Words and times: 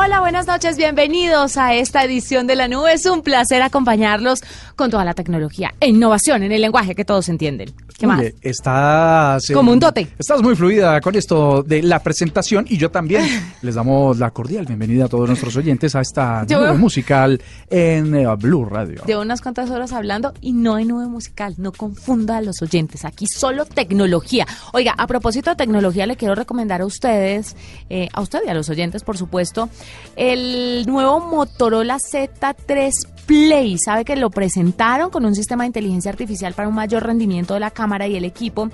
Hola, 0.00 0.20
buenas 0.20 0.46
noches, 0.46 0.76
bienvenidos 0.76 1.56
a 1.56 1.74
esta 1.74 2.04
edición 2.04 2.46
de 2.46 2.54
la 2.54 2.68
nube. 2.68 2.92
Es 2.92 3.04
un 3.04 3.20
placer 3.22 3.62
acompañarlos 3.62 4.44
con 4.76 4.92
toda 4.92 5.04
la 5.04 5.12
tecnología 5.12 5.74
e 5.80 5.88
innovación 5.88 6.44
en 6.44 6.52
el 6.52 6.60
lenguaje 6.60 6.94
que 6.94 7.04
todos 7.04 7.28
entienden. 7.28 7.72
¿Qué 7.98 8.06
más? 8.06 8.22
Estás... 8.40 9.50
Como 9.52 9.72
un 9.72 9.80
dote. 9.80 10.06
Estás 10.16 10.40
muy 10.40 10.54
fluida 10.54 11.00
con 11.00 11.16
esto 11.16 11.64
de 11.64 11.82
la 11.82 11.98
presentación 12.00 12.64
y 12.68 12.76
yo 12.76 12.92
también 12.92 13.24
les 13.62 13.74
damos 13.74 14.20
la 14.20 14.30
cordial 14.30 14.66
bienvenida 14.66 15.06
a 15.06 15.08
todos 15.08 15.26
nuestros 15.26 15.56
oyentes 15.56 15.96
a 15.96 16.00
esta 16.02 16.46
Yo 16.46 16.58
nube 16.58 16.68
veo- 16.68 16.78
musical 16.78 17.42
en 17.68 18.14
eh, 18.14 18.26
Blue 18.36 18.66
Radio. 18.66 19.02
Llevo 19.04 19.22
unas 19.22 19.40
cuantas 19.40 19.68
horas 19.70 19.92
hablando 19.92 20.32
y 20.40 20.52
no 20.52 20.76
hay 20.76 20.84
nube 20.84 21.08
musical. 21.08 21.54
No 21.56 21.72
confunda 21.72 22.36
a 22.36 22.40
los 22.40 22.62
oyentes. 22.62 23.04
Aquí 23.04 23.26
solo 23.26 23.64
tecnología. 23.64 24.46
Oiga, 24.72 24.94
a 24.96 25.08
propósito 25.08 25.50
de 25.50 25.56
tecnología, 25.56 26.06
le 26.06 26.14
quiero 26.14 26.36
recomendar 26.36 26.82
a 26.82 26.86
ustedes, 26.86 27.56
eh, 27.90 28.08
a 28.12 28.20
usted 28.20 28.42
y 28.46 28.48
a 28.48 28.54
los 28.54 28.70
oyentes, 28.70 29.02
por 29.02 29.18
supuesto, 29.18 29.68
el 30.16 30.84
nuevo 30.86 31.20
Motorola 31.20 31.98
Z3 31.98 32.92
Play. 33.26 33.78
Sabe 33.78 34.04
que 34.04 34.16
lo 34.16 34.30
presentaron 34.30 35.10
con 35.10 35.24
un 35.24 35.34
sistema 35.34 35.64
de 35.64 35.68
inteligencia 35.68 36.10
artificial 36.10 36.54
para 36.54 36.68
un 36.68 36.74
mayor 36.74 37.04
rendimiento 37.04 37.54
de 37.54 37.60
la 37.60 37.70
cámara 37.70 38.06
y 38.06 38.16
el 38.16 38.24
equipo. 38.24 38.70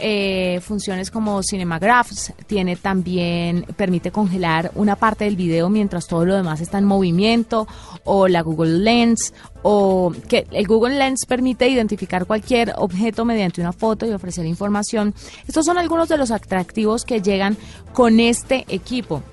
Eh, 0.00 0.60
funciones 0.62 1.10
como 1.10 1.42
Cinemagraphs, 1.42 2.32
tiene 2.46 2.76
también, 2.76 3.66
permite 3.76 4.12
congelar 4.12 4.70
una 4.76 4.94
parte 4.94 5.24
del 5.24 5.34
video 5.34 5.68
mientras 5.68 6.06
todo 6.06 6.24
lo 6.24 6.36
demás 6.36 6.60
está 6.60 6.78
en 6.78 6.84
movimiento, 6.84 7.66
o 8.04 8.28
la 8.28 8.42
Google 8.42 8.78
Lens, 8.78 9.34
o 9.62 10.12
que 10.28 10.46
el 10.52 10.68
Google 10.68 10.96
Lens 10.96 11.26
permite 11.26 11.68
identificar 11.68 12.26
cualquier 12.26 12.74
objeto 12.76 13.24
mediante 13.24 13.60
una 13.60 13.72
foto 13.72 14.06
y 14.06 14.12
ofrecer 14.12 14.46
información. 14.46 15.14
Estos 15.48 15.66
son 15.66 15.78
algunos 15.78 16.08
de 16.08 16.16
los 16.16 16.30
atractivos 16.30 17.04
que 17.04 17.20
llegan 17.20 17.56
con 17.92 18.20
este 18.20 18.64
equipo. 18.68 19.24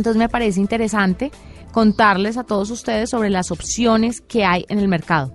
Entonces 0.00 0.18
me 0.18 0.30
parece 0.30 0.60
interesante 0.60 1.30
contarles 1.72 2.38
a 2.38 2.44
todos 2.44 2.70
ustedes 2.70 3.10
sobre 3.10 3.28
las 3.28 3.50
opciones 3.50 4.22
que 4.22 4.46
hay 4.46 4.64
en 4.70 4.78
el 4.78 4.88
mercado. 4.88 5.30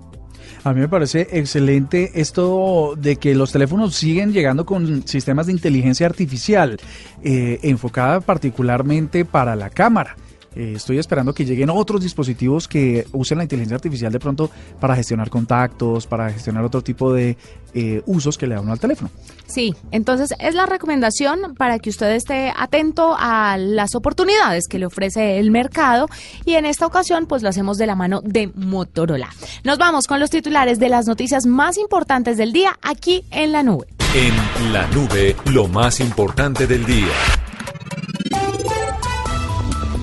A 0.63 0.73
mí 0.73 0.79
me 0.79 0.89
parece 0.89 1.27
excelente 1.33 2.09
esto 2.15 2.95
de 2.97 3.17
que 3.17 3.35
los 3.35 3.51
teléfonos 3.51 3.93
siguen 3.93 4.33
llegando 4.33 4.65
con 4.65 5.07
sistemas 5.07 5.45
de 5.45 5.51
inteligencia 5.51 6.07
artificial, 6.07 6.79
eh, 7.23 7.59
enfocada 7.61 8.21
particularmente 8.21 9.23
para 9.23 9.55
la 9.55 9.69
cámara. 9.69 10.15
Eh, 10.55 10.73
estoy 10.75 10.99
esperando 10.99 11.33
que 11.33 11.45
lleguen 11.45 11.69
otros 11.69 12.01
dispositivos 12.01 12.67
que 12.67 13.05
usen 13.11 13.37
la 13.37 13.43
inteligencia 13.43 13.75
artificial 13.75 14.11
de 14.11 14.19
pronto 14.19 14.49
para 14.79 14.95
gestionar 14.95 15.29
contactos, 15.29 16.07
para 16.07 16.31
gestionar 16.31 16.63
otro 16.63 16.81
tipo 16.81 17.13
de 17.13 17.37
eh, 17.73 18.01
usos 18.05 18.37
que 18.37 18.47
le 18.47 18.55
da 18.55 18.61
uno 18.61 18.71
al 18.71 18.79
teléfono. 18.79 19.09
Sí, 19.47 19.75
entonces 19.91 20.33
es 20.39 20.55
la 20.55 20.65
recomendación 20.65 21.55
para 21.55 21.79
que 21.79 21.89
usted 21.89 22.11
esté 22.11 22.53
atento 22.55 23.15
a 23.19 23.57
las 23.57 23.95
oportunidades 23.95 24.67
que 24.67 24.79
le 24.79 24.85
ofrece 24.85 25.39
el 25.39 25.51
mercado 25.51 26.07
y 26.45 26.53
en 26.53 26.65
esta 26.65 26.85
ocasión 26.85 27.25
pues 27.25 27.43
lo 27.43 27.49
hacemos 27.49 27.77
de 27.77 27.87
la 27.87 27.95
mano 27.95 28.21
de 28.23 28.47
Motorola. 28.55 29.29
Nos 29.63 29.77
vamos 29.77 30.07
con 30.07 30.19
los 30.19 30.29
titulares 30.29 30.79
de 30.79 30.89
las 30.89 31.05
noticias 31.05 31.45
más 31.45 31.77
importantes 31.77 32.37
del 32.37 32.53
día 32.53 32.77
aquí 32.81 33.25
en 33.31 33.51
la 33.51 33.63
nube. 33.63 33.87
En 34.15 34.73
la 34.73 34.87
nube, 34.87 35.35
lo 35.51 35.67
más 35.67 35.99
importante 35.99 36.67
del 36.67 36.85
día. 36.85 37.11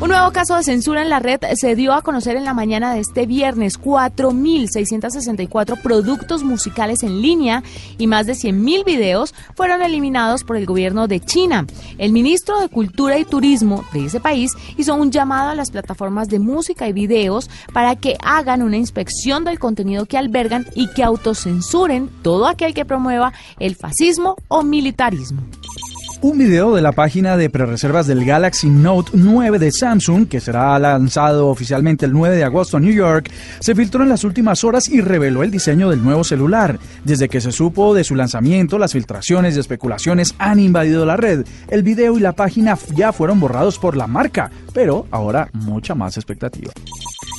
Un 0.02 0.08
nuevo 0.08 0.32
caso 0.32 0.56
de 0.56 0.64
censura 0.64 1.00
en 1.00 1.10
la 1.10 1.20
red 1.20 1.38
se 1.54 1.76
dio 1.76 1.92
a 1.92 2.02
conocer 2.02 2.36
en 2.36 2.44
la 2.44 2.54
mañana 2.54 2.92
de 2.92 2.98
este 2.98 3.24
viernes. 3.24 3.80
4.664 3.80 5.80
productos 5.80 6.42
musicales 6.42 7.04
en 7.04 7.22
línea 7.22 7.62
y 7.98 8.08
más 8.08 8.26
de 8.26 8.32
100.000 8.32 8.84
videos 8.84 9.32
fueron 9.54 9.80
eliminados 9.80 10.42
por 10.42 10.56
el 10.56 10.66
gobierno 10.66 11.06
de 11.06 11.20
China. 11.20 11.68
El 11.98 12.10
ministro 12.10 12.58
de 12.58 12.68
Cultura 12.68 13.16
y 13.16 13.24
Turismo 13.24 13.84
de 13.92 14.06
ese 14.06 14.18
país 14.18 14.54
hizo 14.76 14.96
un 14.96 15.12
llamado 15.12 15.50
a 15.50 15.54
las 15.54 15.70
plataformas 15.70 16.26
de 16.26 16.40
música 16.40 16.88
y 16.88 16.92
videos 16.92 17.48
para 17.72 17.94
que 17.94 18.16
hagan 18.24 18.62
una 18.62 18.78
inspección 18.78 19.44
del 19.44 19.60
contenido 19.60 20.06
que 20.06 20.18
albergan 20.18 20.66
y 20.74 20.88
que 20.88 21.04
autocensuren 21.04 22.10
todo 22.22 22.48
aquel 22.48 22.74
que 22.74 22.84
promueva 22.84 23.32
el 23.60 23.76
fascismo 23.76 24.34
o 24.48 24.64
militarismo. 24.64 25.42
Un 26.22 26.38
video 26.38 26.72
de 26.72 26.82
la 26.82 26.92
página 26.92 27.36
de 27.36 27.50
prerreservas 27.50 28.06
del 28.06 28.24
Galaxy 28.24 28.70
Note 28.70 29.10
9 29.12 29.58
de 29.58 29.72
Samsung, 29.72 30.28
que 30.28 30.38
será 30.38 30.78
lanzado 30.78 31.48
oficialmente 31.48 32.06
el 32.06 32.12
9 32.12 32.36
de 32.36 32.44
agosto 32.44 32.76
en 32.76 32.84
New 32.84 32.94
York, 32.94 33.28
se 33.58 33.74
filtró 33.74 34.04
en 34.04 34.08
las 34.08 34.22
últimas 34.22 34.62
horas 34.62 34.88
y 34.88 35.00
reveló 35.00 35.42
el 35.42 35.50
diseño 35.50 35.90
del 35.90 36.04
nuevo 36.04 36.22
celular. 36.22 36.78
Desde 37.02 37.28
que 37.28 37.40
se 37.40 37.50
supo 37.50 37.92
de 37.92 38.04
su 38.04 38.14
lanzamiento, 38.14 38.78
las 38.78 38.92
filtraciones 38.92 39.56
y 39.56 39.58
especulaciones 39.58 40.36
han 40.38 40.60
invadido 40.60 41.04
la 41.04 41.16
red. 41.16 41.44
El 41.66 41.82
video 41.82 42.16
y 42.16 42.20
la 42.20 42.34
página 42.34 42.78
ya 42.94 43.12
fueron 43.12 43.40
borrados 43.40 43.80
por 43.80 43.96
la 43.96 44.06
marca, 44.06 44.48
pero 44.72 45.08
ahora 45.10 45.48
mucha 45.52 45.96
más 45.96 46.16
expectativa. 46.16 46.70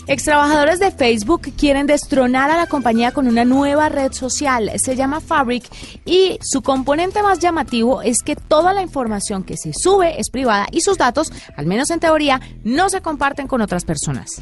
Extrabajadores 0.06 0.80
de 0.80 0.92
Facebook 0.92 1.54
quieren 1.58 1.88
destronar 1.88 2.52
a 2.52 2.58
la 2.58 2.68
compañía 2.68 3.12
con 3.12 3.28
una 3.28 3.46
nueva 3.46 3.88
red 3.88 4.12
social. 4.12 4.70
Se 4.76 4.98
llama 4.98 5.22
Fabric 5.22 5.64
y 6.06 6.38
su 6.42 6.62
componente 6.62 7.24
más 7.24 7.40
llamativo 7.40 8.02
es 8.02 8.18
que 8.22 8.36
toda 8.36 8.74
la 8.74 8.82
información 8.82 9.44
que 9.44 9.56
se 9.56 9.72
sube 9.74 10.20
es 10.20 10.30
privada 10.30 10.68
y 10.72 10.82
sus 10.82 10.98
datos, 10.98 11.32
al 11.56 11.68
menos 11.68 11.90
en 11.90 12.02
teoría, 12.02 12.42
no 12.64 12.90
se 12.90 13.02
comparten 13.02 13.48
con 13.48 13.62
otras 13.62 13.86
personas. 13.86 14.42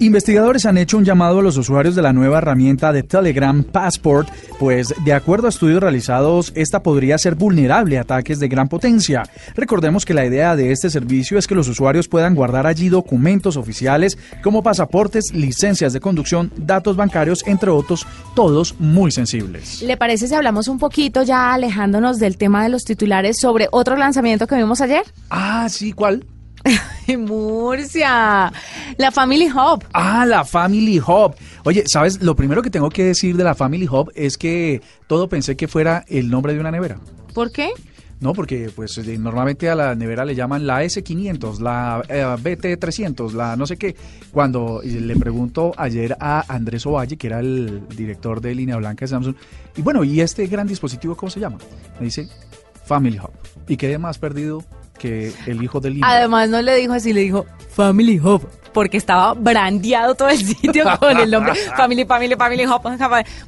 Investigadores 0.00 0.66
han 0.66 0.78
hecho 0.78 0.98
un 0.98 1.04
llamado 1.04 1.40
a 1.40 1.42
los 1.42 1.56
usuarios 1.56 1.94
de 1.94 2.02
la 2.02 2.12
nueva 2.12 2.38
herramienta 2.38 2.92
de 2.92 3.02
Telegram 3.02 3.64
Passport, 3.64 4.28
pues 4.58 4.94
de 5.04 5.12
acuerdo 5.12 5.46
a 5.46 5.50
estudios 5.50 5.80
realizados, 5.80 6.52
esta 6.54 6.82
podría 6.82 7.18
ser 7.18 7.34
vulnerable 7.34 7.98
a 7.98 8.02
ataques 8.02 8.38
de 8.38 8.48
gran 8.48 8.68
potencia. 8.68 9.24
Recordemos 9.54 10.04
que 10.04 10.14
la 10.14 10.24
idea 10.24 10.56
de 10.56 10.72
este 10.72 10.90
servicio 10.90 11.38
es 11.38 11.46
que 11.46 11.54
los 11.54 11.68
usuarios 11.68 12.08
puedan 12.08 12.34
guardar 12.34 12.66
allí 12.66 12.88
documentos 12.88 13.56
oficiales 13.56 14.18
como 14.42 14.62
pasaportes, 14.62 15.32
licencias 15.32 15.92
de 15.92 16.00
conducción, 16.00 16.52
datos 16.56 16.96
bancarios, 16.96 17.44
entre 17.46 17.70
otros, 17.70 18.06
todos 18.34 18.74
muy 18.78 19.10
sensibles. 19.10 19.82
¿Le 19.82 19.96
parece 19.96 20.28
si 20.28 20.34
hablamos 20.34 20.68
un 20.68 20.78
poquito 20.78 21.22
ya 21.22 21.52
alejándonos 21.52 22.18
del 22.18 22.36
tema 22.36 22.62
de 22.62 22.68
los 22.68 22.84
titulares 22.84 23.38
sobre 23.38 23.68
otro 23.72 23.96
lanzamiento 23.96 24.46
que 24.46 24.56
vimos 24.56 24.80
ayer? 24.80 25.02
Ah, 25.30 25.66
sí, 25.68 25.92
¿cuál? 25.92 26.24
Murcia, 27.18 28.52
la 28.96 29.10
Family 29.10 29.48
Hub. 29.50 29.84
Ah, 29.92 30.26
la 30.26 30.44
Family 30.44 30.98
Hub. 30.98 31.34
Oye, 31.64 31.84
¿sabes? 31.86 32.22
Lo 32.22 32.36
primero 32.36 32.62
que 32.62 32.70
tengo 32.70 32.90
que 32.90 33.04
decir 33.04 33.36
de 33.36 33.44
la 33.44 33.54
Family 33.54 33.86
Hub 33.88 34.10
es 34.14 34.36
que 34.36 34.82
todo 35.06 35.28
pensé 35.28 35.56
que 35.56 35.68
fuera 35.68 36.04
el 36.08 36.30
nombre 36.30 36.54
de 36.54 36.60
una 36.60 36.70
nevera. 36.70 36.98
¿Por 37.34 37.52
qué? 37.52 37.70
No, 38.20 38.32
porque 38.32 38.70
pues 38.74 38.98
eh, 38.98 39.16
normalmente 39.16 39.70
a 39.70 39.76
la 39.76 39.94
nevera 39.94 40.24
le 40.24 40.34
llaman 40.34 40.66
la 40.66 40.82
S500, 40.82 41.60
la 41.60 42.02
eh, 42.08 42.24
BT300, 42.24 43.32
la 43.32 43.54
no 43.54 43.64
sé 43.64 43.76
qué. 43.76 43.94
Cuando 44.32 44.82
eh, 44.82 44.88
le 44.88 45.14
pregunto 45.14 45.72
ayer 45.76 46.16
a 46.18 46.44
Andrés 46.52 46.84
Ovalle, 46.86 47.16
que 47.16 47.28
era 47.28 47.38
el 47.38 47.86
director 47.88 48.40
de 48.40 48.56
línea 48.56 48.76
blanca 48.76 49.04
de 49.04 49.08
Samsung, 49.08 49.36
y 49.76 49.82
bueno, 49.82 50.02
¿y 50.02 50.20
este 50.20 50.46
gran 50.48 50.66
dispositivo 50.66 51.16
cómo 51.16 51.30
se 51.30 51.38
llama? 51.38 51.58
Me 52.00 52.06
dice 52.06 52.28
Family 52.84 53.20
Hub. 53.20 53.30
¿Y 53.68 53.76
qué 53.76 53.96
más 53.98 54.18
perdido 54.18 54.64
que 54.98 55.32
el 55.46 55.62
hijo 55.62 55.80
del 55.80 55.94
libro? 55.94 56.08
Además 56.08 56.48
no 56.48 56.60
le 56.60 56.76
dijo 56.76 56.92
así, 56.92 57.12
le 57.12 57.20
dijo 57.20 57.46
Family 57.70 58.18
Hub, 58.20 58.46
porque 58.72 58.96
estaba 58.96 59.34
brandeado 59.34 60.14
todo 60.14 60.28
el 60.28 60.38
sitio 60.38 60.84
con 61.00 61.16
el 61.18 61.30
nombre 61.30 61.54
Family, 61.76 62.04
Family, 62.04 62.34
Family 62.36 62.66
Hub. 62.66 62.82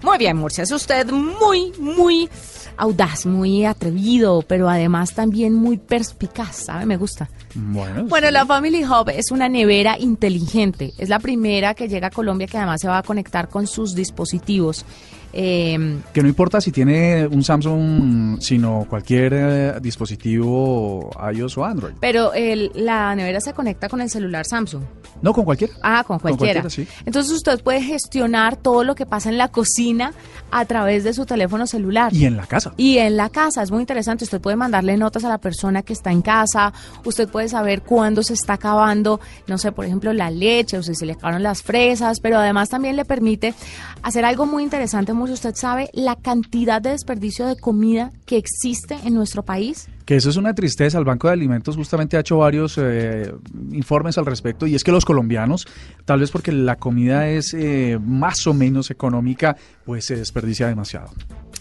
Muy 0.03 0.19
bien, 0.19 0.37
Murcia, 0.37 0.65
es 0.65 0.71
usted 0.73 1.07
muy, 1.11 1.73
muy 1.79 2.29
audaz, 2.77 3.27
muy 3.27 3.67
atrevido, 3.67 4.43
pero 4.47 4.69
además 4.69 5.13
también 5.13 5.53
muy 5.55 5.77
perspicaz, 5.77 6.57
¿sabe? 6.65 6.87
Me 6.87 6.97
gusta. 6.97 7.29
Bueno, 7.55 8.05
Bueno, 8.07 8.29
sí. 8.29 8.33
la 8.33 8.47
Family 8.47 8.85
Hub 8.85 9.11
es 9.11 9.31
una 9.31 9.49
nevera 9.49 9.99
inteligente. 9.99 10.95
Es 10.97 11.09
la 11.09 11.19
primera 11.19 11.75
que 11.75 11.89
llega 11.89 12.07
a 12.07 12.11
Colombia 12.11 12.47
que 12.47 12.57
además 12.57 12.81
se 12.81 12.89
va 12.89 12.99
a 12.99 13.03
conectar 13.03 13.49
con 13.49 13.67
sus 13.67 13.95
dispositivos. 13.95 14.85
Eh, 15.33 15.99
Que 16.13 16.23
no 16.23 16.29
importa 16.29 16.61
si 16.61 16.73
tiene 16.73 17.27
un 17.27 17.43
Samsung, 17.45 18.41
sino 18.41 18.87
cualquier 18.89 19.33
eh, 19.35 19.75
dispositivo 19.81 21.11
iOS 21.33 21.59
o 21.59 21.65
Android. 21.65 21.95
pero 22.01 22.33
el- 22.33 22.71
la 22.75 23.15
nevera 23.15 23.41
se 23.41 23.53
conecta 23.53 23.89
con 23.89 24.01
el 24.01 24.11
celular 24.11 24.45
Samsung. 24.47 24.83
No, 25.23 25.33
con 25.33 25.45
cualquiera. 25.45 25.75
Ah, 25.83 26.03
con 26.07 26.19
Con 26.19 26.31
cualquiera. 26.37 26.63
cualquiera, 26.63 26.91
sí. 26.93 27.03
Entonces 27.05 27.33
usted 27.33 27.63
puede 27.63 27.83
gestionar 27.83 28.57
todo 28.57 28.85
lo 28.85 28.95
que 28.95 29.05
pasa 29.07 29.29
en 29.29 29.37
la 29.39 29.49
cocina 29.49 30.13
a 30.51 30.65
través 30.65 31.05
de 31.05 31.13
su 31.13 31.27
teléfono 31.27 31.67
celular. 31.67 32.15
Y 32.15 32.25
en 32.25 32.37
la 32.37 32.47
casa. 32.47 32.73
Y 32.77 32.99
en 32.99 33.17
la 33.17 33.29
casa 33.29 33.63
es 33.63 33.71
muy 33.71 33.81
interesante. 33.81 34.25
Usted 34.25 34.41
puede 34.41 34.57
mandarle 34.57 34.97
notas 34.97 35.25
a 35.25 35.29
la 35.29 35.39
persona 35.39 35.83
que 35.83 35.93
está 35.93 36.11
en 36.11 36.23
casa. 36.23 36.73
Usted 37.05 37.29
puede 37.29 37.49
saber 37.49 37.83
cuándo 37.83 38.23
se 38.23 38.33
está 38.35 38.55
acabando, 38.55 39.21
no 39.47 39.59
sé, 39.59 39.73
por 39.73 39.85
ejemplo, 39.85 40.13
la 40.13 40.31
leche 40.31 40.79
o 40.79 40.83
si 40.83 40.95
se 40.95 41.05
le 41.07 41.13
acabaron 41.13 41.43
las 41.43 41.63
fresas. 41.63 42.19
Pero 42.21 42.39
además 42.39 42.69
también 42.71 42.97
le 42.97 43.05
permite 43.05 43.55
hacer 44.03 44.25
algo 44.25 44.47
muy 44.47 44.63
interesante. 44.63 45.13
Mucho 45.21 45.35
usted 45.35 45.55
sabe 45.55 45.91
la 45.93 46.17
cantidad 46.17 46.81
de 46.81 46.93
desperdicio 46.93 47.47
de 47.47 47.55
comida 47.55 48.11
que 48.25 48.39
existe 48.39 48.97
en 49.05 49.13
nuestro 49.13 49.43
país. 49.43 49.87
Que 50.07 50.17
eso 50.17 50.31
es 50.31 50.37
una 50.37 50.55
tristeza. 50.55 50.97
El 50.97 51.05
Banco 51.05 51.27
de 51.27 51.35
Alimentos 51.35 51.77
justamente 51.77 52.17
ha 52.17 52.21
hecho 52.21 52.39
varios 52.39 52.79
eh, 52.79 53.31
informes 53.71 54.17
al 54.17 54.25
respecto 54.25 54.67
y 54.67 54.75
es 54.75 54.83
que 54.83 54.93
los 54.93 55.05
colombianos, 55.05 55.67
tal 56.07 56.21
vez 56.21 56.31
porque 56.31 56.53
la 56.53 56.77
comida 56.77 57.29
es 57.29 57.53
eh, 57.53 57.99
más 58.03 58.47
o 58.47 58.55
menos 58.55 58.91
económica, 58.91 59.59
pues 59.85 60.07
se 60.07 60.17
desperdicia 60.17 60.69
demasiado. 60.69 61.11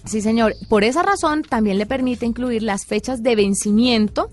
Sí, 0.05 0.21
señor. 0.21 0.53
Por 0.69 0.85
esa 0.85 1.03
razón 1.03 1.41
también 1.41 1.77
le 1.77 1.85
permite 1.85 2.25
incluir 2.25 2.63
las 2.63 2.85
fechas 2.85 3.21
de 3.23 3.35
vencimiento. 3.35 4.29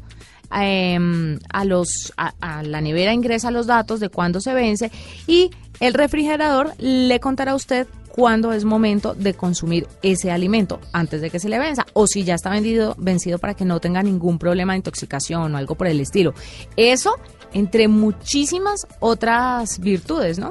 em, 0.53 1.41
a 1.53 1.65
los 1.65 2.13
a, 2.17 2.33
a 2.41 2.63
la 2.63 2.81
nevera 2.81 3.13
ingresa 3.13 3.51
los 3.51 3.67
datos 3.67 3.99
de 3.99 4.09
cuándo 4.09 4.41
se 4.41 4.55
vence 4.55 4.93
y 5.27 5.51
el 5.81 5.95
refrigerador 5.95 6.75
le 6.79 7.19
contará 7.19 7.51
a 7.51 7.57
usted 7.57 7.89
cuándo 8.17 8.53
es 8.53 8.65
momento 8.65 9.15
de 9.15 9.35
consumir 9.35 9.87
ese 10.03 10.33
alimento 10.33 10.81
antes 10.93 11.21
de 11.21 11.31
que 11.31 11.39
se 11.39 11.51
le 11.51 11.59
venza 11.59 11.87
o 11.93 12.07
si 12.07 12.25
ya 12.25 12.35
está 12.35 12.51
vendido 12.51 12.97
vencido 12.99 13.39
para 13.39 13.55
que 13.55 13.67
no 13.67 13.79
tenga 13.79 14.03
ningún 14.03 14.39
problema 14.39 14.73
de 14.73 14.79
intoxicación 14.79 15.55
o 15.55 15.59
algo 15.59 15.75
por 15.75 15.87
el 15.87 16.01
estilo. 16.01 16.35
Eso 16.77 17.15
entre 17.53 17.89
muchísimas 17.89 18.87
otras 19.01 19.79
virtudes, 19.79 20.39
¿no? 20.39 20.51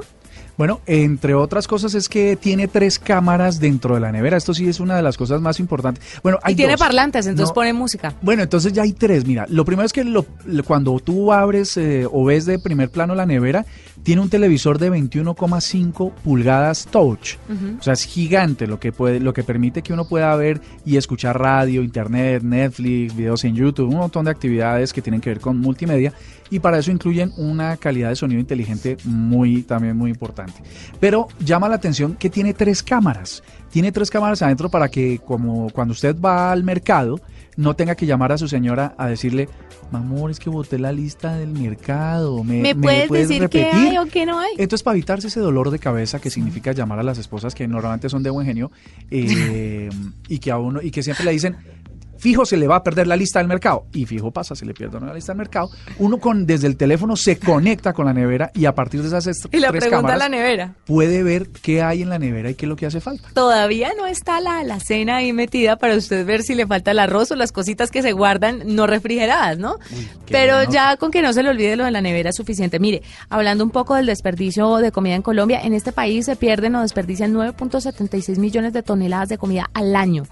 Bueno, 0.56 0.80
entre 0.86 1.34
otras 1.34 1.66
cosas 1.68 1.94
es 1.94 2.08
que 2.08 2.36
tiene 2.36 2.66
tres 2.68 2.98
cámaras 2.98 3.60
dentro 3.60 3.94
de 3.94 4.00
la 4.00 4.10
nevera. 4.10 4.36
Esto 4.36 4.54
sí 4.54 4.66
es 4.68 4.80
una 4.80 4.96
de 4.96 5.02
las 5.02 5.16
cosas 5.18 5.40
más 5.40 5.60
importantes. 5.60 6.02
Bueno, 6.22 6.38
hay 6.42 6.54
y 6.54 6.56
tiene 6.56 6.72
dos. 6.72 6.80
parlantes, 6.80 7.26
entonces 7.26 7.50
No, 7.50 7.54
pone 7.54 7.72
música. 7.72 8.14
Bueno, 8.22 8.42
entonces 8.42 8.72
ya 8.72 8.82
hay 8.82 8.92
tres. 8.92 9.26
Mira, 9.26 9.46
lo 9.50 9.64
primero 9.64 9.84
es 9.86 9.92
que 9.92 10.02
lo- 10.04 10.24
lo- 10.46 10.64
cuando 10.64 10.98
tú 11.00 11.32
abres 11.32 11.76
eh, 11.76 12.06
o 12.10 12.24
ves 12.24 12.46
de 12.46 12.58
primer 12.58 12.88
plano 12.90 13.14
la 13.14 13.26
nevera, 13.26 13.66
tiene 14.02 14.22
un 14.22 14.30
televisor 14.30 14.78
de 14.78 14.90
21,5 14.90 16.12
pulgadas 16.24 16.86
touch. 16.90 17.34
O 17.78 17.82
sea, 17.82 17.92
es 17.92 18.04
gigante 18.04 18.66
lo 18.66 18.78
que 18.80 18.92
puede, 18.92 19.20
lo 19.20 19.32
que 19.34 19.42
permite 19.44 19.82
que 19.82 19.92
uno 19.92 20.08
pueda 20.08 20.34
ver 20.36 20.60
y 20.84 20.96
escuchar 20.96 21.38
radio, 21.38 21.82
internet, 21.82 22.42
Netflix, 22.42 23.14
videos 23.14 23.44
en 23.44 23.54
YouTube, 23.54 23.88
un 23.90 23.96
montón 23.98 24.24
de 24.24 24.30
actividades 24.30 24.92
que 24.92 25.02
tienen 25.02 25.20
que 25.20 25.30
ver 25.30 25.40
con 25.40 25.58
multimedia. 25.58 26.12
Y 26.50 26.60
para 26.60 26.78
eso 26.78 26.90
incluyen 26.90 27.32
una 27.36 27.76
calidad 27.76 28.10
de 28.10 28.16
sonido 28.16 28.40
inteligente 28.40 28.96
muy, 29.04 29.62
también 29.62 29.96
muy 29.96 30.10
importante. 30.10 30.54
Pero 31.00 31.28
llama 31.40 31.68
la 31.68 31.76
atención 31.76 32.14
que 32.14 32.30
tiene 32.30 32.54
tres 32.54 32.82
cámaras. 32.82 33.42
Tiene 33.70 33.92
tres 33.92 34.10
cámaras 34.10 34.42
adentro 34.42 34.70
para 34.70 34.88
que, 34.88 35.18
como 35.18 35.70
cuando 35.70 35.92
usted 35.92 36.16
va 36.18 36.52
al 36.52 36.62
mercado, 36.62 37.20
no 37.56 37.74
tenga 37.74 37.94
que 37.94 38.06
llamar 38.06 38.32
a 38.32 38.38
su 38.38 38.48
señora 38.48 38.94
a 38.98 39.08
decirle, 39.08 39.48
amor, 39.92 40.30
es 40.30 40.38
que 40.38 40.50
boté 40.50 40.78
la 40.78 40.92
lista 40.92 41.36
del 41.36 41.50
mercado. 41.50 42.44
¿Me, 42.44 42.60
¿Me, 42.60 42.74
puedes, 42.74 43.28
decir 43.28 43.48
qué 43.48 43.64
hay 43.64 43.98
o 43.98 44.06
qué 44.06 44.26
no 44.26 44.38
hay? 44.38 44.52
entonces, 44.58 44.82
para 44.82 44.96
evitarse 44.96 45.28
ese 45.28 45.40
dolor 45.40 45.70
de 45.70 45.78
cabeza 45.78 46.20
que 46.20 46.30
significa 46.30 46.72
llamar 46.72 46.98
a 46.98 47.02
las 47.02 47.18
esposas 47.18 47.54
que 47.54 47.66
normalmente 47.66 48.08
son 48.08 48.22
de 48.22 48.30
buen 48.30 48.46
genio 48.46 48.70
eh, 49.10 49.88
y 50.28 50.38
que 50.38 50.50
a 50.50 50.58
uno 50.58 50.80
y 50.82 50.90
que 50.90 51.02
siempre 51.02 51.24
le 51.24 51.32
dicen 51.32 51.56
fijo 52.18 52.46
se 52.46 52.56
le 52.56 52.66
va 52.66 52.76
a 52.76 52.82
perder 52.82 53.06
la 53.06 53.16
lista 53.16 53.38
del 53.38 53.48
mercado 53.48 53.86
y 53.92 54.06
fijo 54.06 54.30
pasa 54.30 54.54
se 54.54 54.64
le 54.64 54.74
pierde 54.74 54.98
una 54.98 55.12
lista 55.14 55.32
del 55.32 55.38
mercado 55.38 55.70
uno 55.98 56.18
con 56.18 56.46
desde 56.46 56.66
el 56.66 56.76
teléfono 56.76 57.16
se 57.16 57.38
conecta 57.38 57.92
con 57.92 58.06
la 58.06 58.12
nevera 58.12 58.50
y 58.54 58.66
a 58.66 58.74
partir 58.74 59.02
de 59.02 59.08
esas 59.08 59.26
Y 59.50 59.58
le 59.58 59.68
tres 59.68 59.84
pregunta 59.84 59.86
a 59.86 59.90
cámaras 59.90 60.18
la 60.18 60.28
nevera. 60.28 60.74
puede 60.84 61.22
ver 61.22 61.48
qué 61.48 61.82
hay 61.82 62.02
en 62.02 62.08
la 62.08 62.18
nevera 62.18 62.50
y 62.50 62.54
qué 62.54 62.66
es 62.66 62.68
lo 62.68 62.76
que 62.76 62.86
hace 62.86 63.00
falta 63.00 63.28
Todavía 63.34 63.90
no 63.96 64.06
está 64.06 64.40
la 64.40 64.60
alacena 64.60 65.16
ahí 65.16 65.32
metida 65.32 65.76
para 65.76 65.96
usted 65.96 66.24
ver 66.26 66.42
si 66.42 66.54
le 66.54 66.66
falta 66.66 66.90
el 66.90 66.98
arroz 66.98 67.30
o 67.30 67.36
las 67.36 67.52
cositas 67.52 67.90
que 67.90 68.02
se 68.02 68.12
guardan 68.12 68.62
no 68.66 68.86
refrigeradas, 68.86 69.58
¿no? 69.58 69.78
Pero 70.30 70.56
bueno. 70.56 70.70
ya 70.70 70.96
con 70.96 71.10
que 71.10 71.22
no 71.22 71.32
se 71.32 71.42
le 71.42 71.50
olvide 71.50 71.76
lo 71.76 71.84
de 71.84 71.90
la 71.90 72.00
nevera 72.00 72.30
es 72.30 72.36
suficiente. 72.36 72.78
Mire, 72.78 73.02
hablando 73.28 73.64
un 73.64 73.70
poco 73.70 73.94
del 73.94 74.06
desperdicio 74.06 74.76
de 74.76 74.92
comida 74.92 75.14
en 75.14 75.22
Colombia, 75.22 75.60
en 75.62 75.74
este 75.74 75.92
país 75.92 76.26
se 76.26 76.36
pierden 76.36 76.74
o 76.76 76.82
desperdician 76.82 77.32
9.76 77.34 78.38
millones 78.38 78.72
de 78.72 78.82
toneladas 78.82 79.28
de 79.28 79.38
comida 79.38 79.70
al 79.74 79.94
año. 79.96 80.24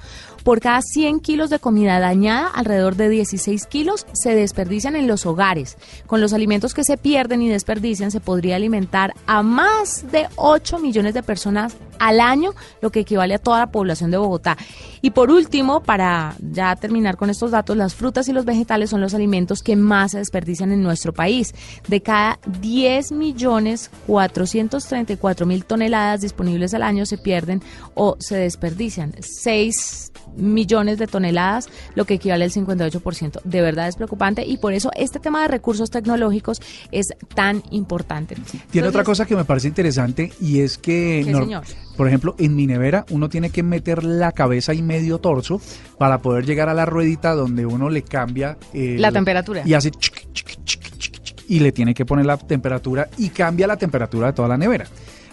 Por 0.44 0.60
cada 0.60 0.82
100 0.82 1.20
kilos 1.20 1.48
de 1.48 1.58
comida 1.58 1.98
dañada, 1.98 2.48
alrededor 2.48 2.96
de 2.96 3.08
16 3.08 3.64
kilos 3.64 4.06
se 4.12 4.34
desperdician 4.34 4.94
en 4.94 5.06
los 5.06 5.24
hogares. 5.24 5.78
Con 6.06 6.20
los 6.20 6.34
alimentos 6.34 6.74
que 6.74 6.84
se 6.84 6.98
pierden 6.98 7.40
y 7.40 7.48
desperdician, 7.48 8.10
se 8.10 8.20
podría 8.20 8.56
alimentar 8.56 9.14
a 9.26 9.42
más 9.42 10.04
de 10.12 10.28
8 10.36 10.78
millones 10.80 11.14
de 11.14 11.22
personas 11.22 11.74
al 11.98 12.20
año, 12.20 12.52
lo 12.80 12.90
que 12.90 13.00
equivale 13.00 13.34
a 13.34 13.38
toda 13.38 13.58
la 13.60 13.66
población 13.70 14.10
de 14.10 14.16
Bogotá. 14.16 14.56
Y 15.02 15.10
por 15.10 15.30
último, 15.30 15.82
para 15.82 16.34
ya 16.40 16.74
terminar 16.76 17.16
con 17.16 17.28
estos 17.30 17.50
datos, 17.50 17.76
las 17.76 17.94
frutas 17.94 18.28
y 18.28 18.32
los 18.32 18.44
vegetales 18.44 18.90
son 18.90 19.00
los 19.00 19.12
alimentos 19.14 19.62
que 19.62 19.76
más 19.76 20.12
se 20.12 20.18
desperdician 20.18 20.72
en 20.72 20.82
nuestro 20.82 21.12
país. 21.12 21.54
De 21.88 22.00
cada 22.00 22.38
10 22.60 23.12
millones 23.12 23.90
434 24.06 25.46
mil 25.46 25.64
toneladas 25.64 26.20
disponibles 26.22 26.74
al 26.74 26.82
año 26.82 27.06
se 27.06 27.18
pierden 27.18 27.62
o 27.94 28.16
se 28.18 28.36
desperdician. 28.36 29.14
6 29.20 30.12
millones 30.36 30.98
de 30.98 31.06
toneladas, 31.06 31.68
lo 31.94 32.06
que 32.06 32.14
equivale 32.14 32.44
al 32.44 32.50
58%. 32.50 33.40
De 33.44 33.60
verdad 33.60 33.88
es 33.88 33.96
preocupante 33.96 34.44
y 34.44 34.56
por 34.56 34.72
eso 34.72 34.90
este 34.96 35.20
tema 35.20 35.42
de 35.42 35.48
recursos 35.48 35.90
tecnológicos 35.90 36.60
es 36.90 37.08
tan 37.34 37.62
importante. 37.70 38.36
tiene 38.70 38.88
otra 38.88 39.04
cosa 39.04 39.26
que 39.26 39.36
me 39.36 39.44
parece 39.44 39.68
interesante 39.68 40.32
y 40.40 40.60
es 40.60 40.78
que 40.78 41.22
¿Qué, 41.24 41.32
nor- 41.32 41.40
señor? 41.44 41.64
Por 41.96 42.08
ejemplo 42.08 42.34
en 42.38 42.56
mi 42.56 42.66
nevera 42.66 43.04
uno 43.10 43.28
tiene 43.28 43.50
que 43.50 43.62
meter 43.62 44.04
la 44.04 44.32
cabeza 44.32 44.74
y 44.74 44.82
medio 44.82 45.18
torso 45.18 45.60
para 45.98 46.18
poder 46.18 46.44
llegar 46.46 46.68
a 46.68 46.74
la 46.74 46.86
ruedita 46.86 47.34
donde 47.34 47.66
uno 47.66 47.88
le 47.90 48.02
cambia 48.02 48.56
el- 48.72 49.00
La 49.00 49.12
temperatura. 49.12 49.62
y 49.64 49.74
hace 49.74 49.90
chic, 49.90 50.32
chic, 50.32 50.58
chic, 50.64 51.44
y 51.48 51.60
le 51.60 51.72
tiene 51.72 51.94
que 51.94 52.04
poner 52.06 52.26
la 52.26 52.36
temperatura 52.38 53.08
y 53.18 53.28
cambia 53.28 53.66
la 53.66 53.76
temperatura 53.76 54.28
de 54.28 54.32
toda 54.32 54.48
la 54.48 54.56
nevera. 54.56 54.86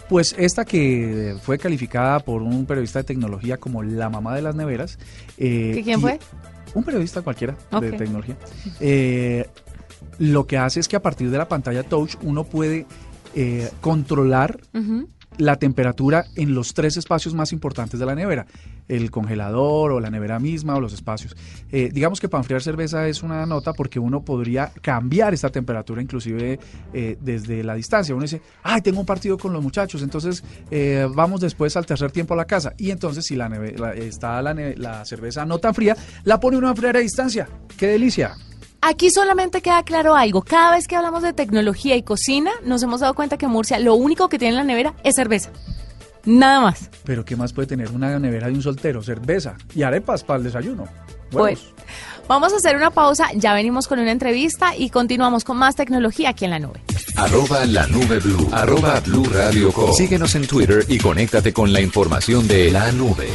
Pues 0.10 0.36
esta 0.38 0.66
que 0.66 1.38
fue 1.42 1.58
calificada 1.58 2.20
por 2.20 2.42
un 2.42 2.66
periodista 2.66 3.00
de 3.00 3.06
tecnología 3.06 3.56
como 3.58 3.82
la 3.82 4.10
mamá 4.10 4.36
de 4.36 4.42
las 4.42 4.56
neveras. 4.56 5.00
eh, 5.38 5.72
¿Que 5.74 5.84
quién 5.84 6.00
y- 6.00 6.02
fue? 6.02 6.20
Un 6.74 6.84
periodista 6.84 7.22
cualquiera 7.22 7.56
de 7.80 7.92
tecnología. 7.94 8.36
Eh, 8.82 9.48
lo 10.20 10.46
que 10.48 10.58
hace 10.58 10.82
es 10.82 10.88
que 10.90 10.98
a 10.98 11.02
partir 11.02 11.32
de 11.32 11.38
la 11.38 11.48
pantalla 11.48 11.84
touch 11.84 12.16
uno 12.24 12.44
puede 12.44 12.86
eh, 13.36 13.70
controlar. 13.80 14.60
La 15.42 15.56
temperatura 15.56 16.26
en 16.36 16.54
los 16.54 16.74
tres 16.76 16.98
espacios 16.98 17.34
más 17.34 17.52
importantes 17.52 18.00
de 18.00 18.06
la 18.06 18.14
nevera, 18.14 18.46
el 18.88 19.10
congelador 19.10 19.92
o 19.92 20.00
la 20.00 20.12
nevera 20.12 20.40
misma 20.40 20.76
o 20.76 20.80
los 20.80 20.94
espacios. 20.94 21.36
Eh, 21.72 21.90
digamos 21.92 22.20
que 22.20 22.30
para 22.30 22.42
enfriar 22.42 22.62
cerveza 22.62 23.08
es 23.08 23.24
una 23.24 23.46
nota 23.48 23.74
porque 23.74 23.98
uno 24.00 24.24
podría 24.24 24.72
cambiar 24.82 25.34
esta 25.34 25.50
temperatura 25.50 26.02
inclusive 26.02 26.60
eh, 26.94 27.18
desde 27.20 27.64
la 27.64 27.74
distancia. 27.74 28.14
Uno 28.14 28.24
dice, 28.24 28.42
ay, 28.62 28.82
tengo 28.82 29.00
un 29.00 29.06
partido 29.06 29.38
con 29.38 29.52
los 29.52 29.64
muchachos, 29.64 30.04
entonces 30.04 30.44
eh, 30.70 31.08
vamos 31.14 31.42
después 31.42 31.76
al 31.76 31.86
tercer 31.88 32.12
tiempo 32.12 32.36
a 32.36 32.38
la 32.38 32.46
casa. 32.46 32.74
Y 32.78 32.92
entonces 32.92 33.26
si 33.26 33.36
la, 33.36 33.50
neve- 33.50 33.78
la- 33.80 33.94
está 33.94 34.42
la, 34.44 34.54
neve- 34.54 34.78
la 34.78 35.04
cerveza 35.06 35.44
no 35.46 35.58
tan 35.58 35.74
fría, 35.74 35.98
la 36.24 36.40
pone 36.40 36.58
uno 36.58 36.68
a 36.68 36.72
enfriar 36.72 36.98
a 36.98 37.00
distancia. 37.00 37.48
¡Qué 37.78 37.88
delicia! 37.88 38.36
Aquí 38.82 39.12
solamente 39.12 39.62
queda 39.62 39.84
claro 39.84 40.16
algo. 40.16 40.42
Cada 40.42 40.72
vez 40.72 40.88
que 40.88 40.96
hablamos 40.96 41.22
de 41.22 41.34
tecnología 41.34 41.96
y 41.96 42.04
cocina, 42.04 42.52
nos 42.64 42.82
hemos 42.82 43.02
dado 43.02 43.14
cuenta 43.14 43.38
que 43.38 43.48
Murcia 43.48 43.78
lo 43.80 43.94
único 43.96 44.28
que 44.28 44.40
tiene 44.40 44.54
en 44.54 44.58
la 44.58 44.64
nevera 44.64 44.96
es 45.04 45.16
cerveza. 45.16 45.52
Nada 46.26 46.62
más. 46.62 46.90
Pero 47.04 47.24
¿qué 47.24 47.36
más 47.36 47.54
puede 47.54 47.68
tener 47.68 47.92
una 47.92 48.18
nevera 48.20 48.48
de 48.48 48.54
un 48.54 48.62
soltero? 48.62 49.02
Cerveza 49.04 49.56
y 49.76 49.84
arepas 49.84 50.24
para 50.24 50.38
el 50.40 50.44
desayuno. 50.44 50.88
Bueno, 51.32 51.46
Huevos. 51.46 51.74
vamos 52.28 52.54
a 52.54 52.58
hacer 52.58 52.76
una 52.76 52.90
pausa. 52.92 53.28
Ya 53.36 53.54
venimos 53.54 53.88
con 53.88 54.00
una 54.00 54.12
entrevista 54.12 54.76
y 54.76 54.90
continuamos 54.90 55.44
con 55.44 55.58
más 55.58 55.76
tecnología 55.76 56.30
aquí 56.30 56.46
en 56.46 56.52
la 56.52 56.60
nube. 56.60 56.82
Arroba 57.16 57.66
la 57.66 57.86
nube 57.88 58.20
blue. 58.20 58.50
Arroba 58.52 59.00
blue 59.02 59.26
radio 59.32 59.72
com. 59.72 59.94
Síguenos 59.94 60.34
en 60.36 60.48
Twitter 60.48 60.86
y 60.88 60.98
conéctate 60.98 61.54
con 61.54 61.72
la 61.72 61.82
información 61.82 62.48
de 62.48 62.72
la 62.72 62.92
nube. 62.92 63.28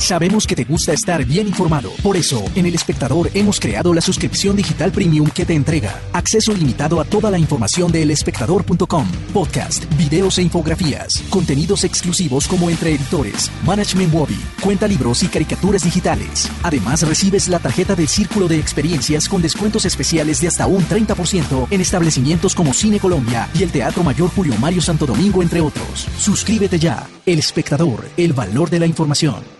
Sabemos 0.00 0.46
que 0.46 0.56
te 0.56 0.64
gusta 0.64 0.94
estar 0.94 1.26
bien 1.26 1.46
informado. 1.46 1.90
Por 2.02 2.16
eso, 2.16 2.42
en 2.54 2.64
El 2.64 2.74
Espectador 2.74 3.30
hemos 3.34 3.60
creado 3.60 3.92
la 3.92 4.00
suscripción 4.00 4.56
digital 4.56 4.90
premium 4.92 5.28
que 5.28 5.44
te 5.44 5.54
entrega 5.54 6.00
acceso 6.14 6.54
limitado 6.54 7.00
a 7.00 7.04
toda 7.04 7.30
la 7.30 7.38
información 7.38 7.92
de 7.92 8.02
elespectador.com, 8.02 9.06
podcast, 9.34 9.84
videos 9.96 10.38
e 10.38 10.42
infografías, 10.42 11.22
contenidos 11.28 11.84
exclusivos 11.84 12.48
como 12.48 12.70
entre 12.70 12.94
editores, 12.94 13.50
management 13.64 14.12
wobby, 14.12 14.40
cuenta 14.62 14.88
libros 14.88 15.22
y 15.22 15.26
caricaturas 15.26 15.84
digitales. 15.84 16.50
Además, 16.62 17.06
recibes 17.06 17.48
la 17.48 17.58
tarjeta 17.58 17.94
del 17.94 18.08
Círculo 18.08 18.48
de 18.48 18.58
Experiencias 18.58 19.28
con 19.28 19.42
descuentos 19.42 19.84
especiales 19.84 20.40
de 20.40 20.48
hasta 20.48 20.66
un 20.66 20.82
30% 20.82 21.68
en 21.70 21.80
establecimientos 21.80 22.54
como 22.54 22.72
Cine 22.72 22.98
Colombia 22.98 23.50
y 23.54 23.62
el 23.62 23.70
Teatro 23.70 24.02
Mayor 24.02 24.30
Julio 24.30 24.56
Mario 24.56 24.80
Santo 24.80 25.04
Domingo, 25.04 25.42
entre 25.42 25.60
otros. 25.60 26.08
Suscríbete 26.18 26.78
ya. 26.78 27.06
El 27.26 27.38
Espectador, 27.38 28.08
el 28.16 28.32
valor 28.32 28.70
de 28.70 28.80
la 28.80 28.86
información. 28.86 29.59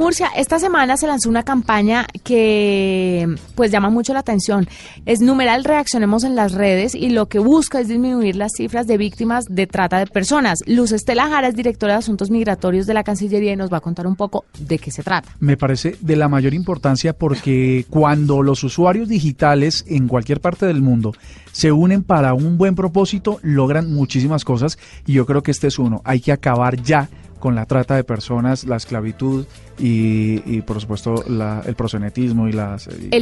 Murcia, 0.00 0.28
esta 0.34 0.58
semana 0.58 0.96
se 0.96 1.06
lanzó 1.06 1.28
una 1.28 1.42
campaña 1.42 2.06
que 2.24 3.36
pues 3.54 3.70
llama 3.70 3.90
mucho 3.90 4.14
la 4.14 4.20
atención. 4.20 4.66
Es 5.04 5.20
numeral 5.20 5.62
Reaccionemos 5.62 6.24
en 6.24 6.34
las 6.34 6.52
redes 6.52 6.94
y 6.94 7.10
lo 7.10 7.28
que 7.28 7.38
busca 7.38 7.80
es 7.80 7.88
disminuir 7.88 8.34
las 8.34 8.52
cifras 8.56 8.86
de 8.86 8.96
víctimas 8.96 9.44
de 9.50 9.66
trata 9.66 9.98
de 9.98 10.06
personas. 10.06 10.60
Luz 10.64 10.92
Estela 10.92 11.28
Jara 11.28 11.48
es 11.48 11.54
directora 11.54 11.92
de 11.92 11.98
Asuntos 11.98 12.30
Migratorios 12.30 12.86
de 12.86 12.94
la 12.94 13.04
Cancillería 13.04 13.52
y 13.52 13.56
nos 13.56 13.70
va 13.70 13.76
a 13.76 13.80
contar 13.82 14.06
un 14.06 14.16
poco 14.16 14.46
de 14.58 14.78
qué 14.78 14.90
se 14.90 15.02
trata. 15.02 15.36
Me 15.38 15.58
parece 15.58 15.98
de 16.00 16.16
la 16.16 16.28
mayor 16.28 16.54
importancia 16.54 17.12
porque 17.12 17.84
cuando 17.90 18.42
los 18.42 18.64
usuarios 18.64 19.06
digitales 19.06 19.84
en 19.86 20.08
cualquier 20.08 20.40
parte 20.40 20.64
del 20.64 20.80
mundo 20.80 21.12
se 21.52 21.72
unen 21.72 22.04
para 22.04 22.32
un 22.32 22.56
buen 22.56 22.74
propósito, 22.74 23.38
logran 23.42 23.92
muchísimas 23.92 24.46
cosas 24.46 24.78
y 25.04 25.12
yo 25.12 25.26
creo 25.26 25.42
que 25.42 25.50
este 25.50 25.66
es 25.66 25.78
uno. 25.78 26.00
Hay 26.06 26.20
que 26.20 26.32
acabar 26.32 26.82
ya 26.82 27.10
con 27.40 27.54
la 27.54 27.66
trata 27.66 27.96
de 27.96 28.04
personas, 28.04 28.64
la 28.64 28.76
esclavitud 28.76 29.46
y, 29.78 30.60
por 30.62 30.80
supuesto 30.80 31.24
el 31.24 31.74
prosenetismo 31.74 32.46
y, 32.48 32.52
la 32.52 32.76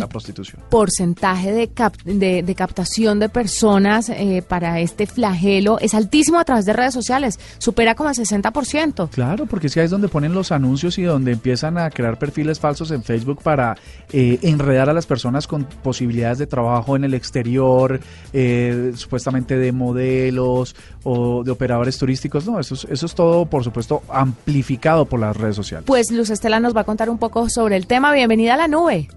prostitución. 0.09 0.61
porcentaje 0.69 1.53
de, 1.53 2.43
de, 2.43 2.55
captación 2.55 3.21
de 3.21 3.29
personas 3.29 4.09
eh, 4.09 4.43
para 4.47 4.81
este 4.81 5.07
flagelo 5.07 5.79
es 5.79 5.95
altísimo 5.95 6.39
a 6.39 6.45
través 6.45 6.67
de 6.67 6.73
redes 6.73 6.95
sociales, 6.95 7.39
supera 7.59 7.95
como 7.95 8.11
el 8.11 8.17
60%. 8.17 9.09
Claro, 9.11 9.47
porque 9.47 9.69
que 9.69 9.81
ahí 9.81 9.85
es 9.85 9.91
donde 9.91 10.09
ponen 10.09 10.35
los 10.35 10.51
anuncios 10.51 10.99
y 10.99 11.03
donde 11.03 11.33
empiezan 11.33 11.79
a 11.79 11.91
crear 11.91 12.19
perfiles 12.19 12.59
falsos 12.59 12.91
en 12.91 13.03
Facebook 13.03 13.41
para 13.43 13.77
eh, 14.13 14.39
enredar 14.43 14.89
a 14.89 14.93
las 14.93 15.07
personas 15.07 15.47
con 15.47 15.65
posibilidades 15.65 16.39
de 16.39 16.47
trabajo 16.47 16.97
en 16.97 17.05
el 17.05 17.15
exterior, 17.15 18.01
eh, 18.33 18.93
supuestamente 18.97 19.57
de 19.59 19.73
modelos 19.73 20.75
o 21.05 21.45
de 21.45 21.51
operadores 21.51 21.99
turísticos. 21.99 22.47
No, 22.47 22.59
eso 22.59 22.75
es, 22.75 22.87
eso 22.91 23.07
es 23.07 23.15
todo, 23.15 23.47
por 23.47 23.63
supuesto, 23.63 24.03
amplificado 24.11 25.07
por 25.07 25.21
las 25.21 25.37
redes 25.37 25.57
sociales. 25.57 25.85
Pues 25.87 26.11
Luz 26.11 26.31
Estela 26.31 26.61
nos 26.61 26.77
va 26.77 26.83
a 26.83 26.85
contar 26.85 27.11
un 27.11 27.19
poco 27.19 27.49
sobre 27.49 27.77
el 27.77 27.87
tema. 27.87 28.13
Bienvenida 28.13 28.55
a 28.55 28.57
la 28.57 28.69
nube. 28.69 29.09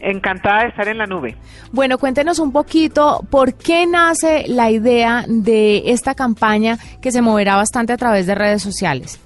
Encantada 0.00 0.62
de 0.62 0.68
estar 0.68 0.88
en 0.88 0.98
la 0.98 1.06
nube. 1.06 1.36
Bueno, 1.72 1.98
cuéntenos 1.98 2.38
un 2.38 2.52
poquito 2.52 3.24
por 3.28 3.54
qué 3.54 3.86
nace 3.86 4.44
la 4.48 4.70
idea 4.70 5.24
de 5.28 5.90
esta 5.90 6.14
campaña 6.14 6.78
que 7.02 7.12
se 7.12 7.20
moverá 7.20 7.56
bastante 7.56 7.92
a 7.92 7.98
través 7.98 8.26
de 8.26 8.34
redes 8.34 8.62
sociales. 8.62 9.20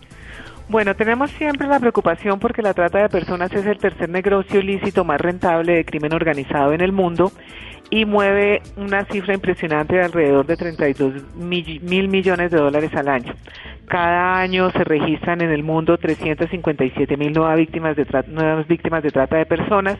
Bueno, 0.68 0.94
tenemos 0.96 1.30
siempre 1.32 1.68
la 1.68 1.78
preocupación 1.78 2.40
porque 2.40 2.62
la 2.62 2.72
trata 2.72 2.98
de 2.98 3.08
personas 3.10 3.52
es 3.52 3.66
el 3.66 3.78
tercer 3.78 4.08
negocio 4.08 4.60
ilícito 4.60 5.04
más 5.04 5.20
rentable 5.20 5.74
de 5.74 5.84
crimen 5.84 6.14
organizado 6.14 6.72
en 6.72 6.80
el 6.80 6.90
mundo 6.90 7.32
y 7.90 8.06
mueve 8.06 8.62
una 8.76 9.04
cifra 9.04 9.34
impresionante 9.34 9.96
de 9.96 10.04
alrededor 10.04 10.46
de 10.46 10.56
32 10.56 11.36
mil 11.36 12.08
millones 12.08 12.50
de 12.50 12.58
dólares 12.58 12.90
al 12.94 13.08
año. 13.08 13.34
Cada 13.86 14.38
año 14.38 14.70
se 14.70 14.84
registran 14.84 15.42
en 15.42 15.50
el 15.50 15.62
mundo 15.62 15.98
357 15.98 17.16
mil 17.18 17.32
nuevas 17.32 17.58
víctimas 17.58 17.94
de 17.94 18.06
nuevas 18.28 18.66
víctimas 18.66 19.02
de 19.02 19.10
trata 19.10 19.36
de 19.36 19.44
personas, 19.44 19.98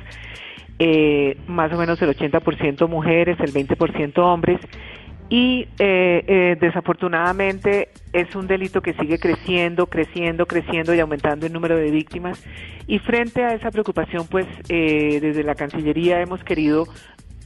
eh, 0.79 1.37
más 1.47 1.71
o 1.75 1.77
menos 1.77 2.01
el 2.01 2.09
80% 2.09 2.89
mujeres, 2.89 3.39
el 3.41 3.53
20% 3.53 4.19
hombres 4.19 4.59
y 5.29 5.69
eh, 5.79 6.25
eh, 6.27 6.57
desafortunadamente 6.61 7.89
es 8.13 8.35
un 8.37 8.47
delito 8.47 8.83
que 8.83 8.95
sigue 8.95 9.19
creciendo, 9.19 9.87
creciendo, 9.87 10.47
creciendo 10.47 10.95
y 10.95 11.01
aumentando 11.01 11.47
el 11.47 11.53
número 11.53 11.77
de 11.77 11.91
víctimas. 11.91 12.45
Y 12.87 12.99
frente 12.99 13.43
a 13.43 13.55
esa 13.55 13.71
preocupación, 13.71 14.27
pues 14.29 14.47
desde 14.69 15.43
la 15.43 15.55
Cancillería 15.55 16.21
hemos 16.21 16.45
querido 16.45 16.87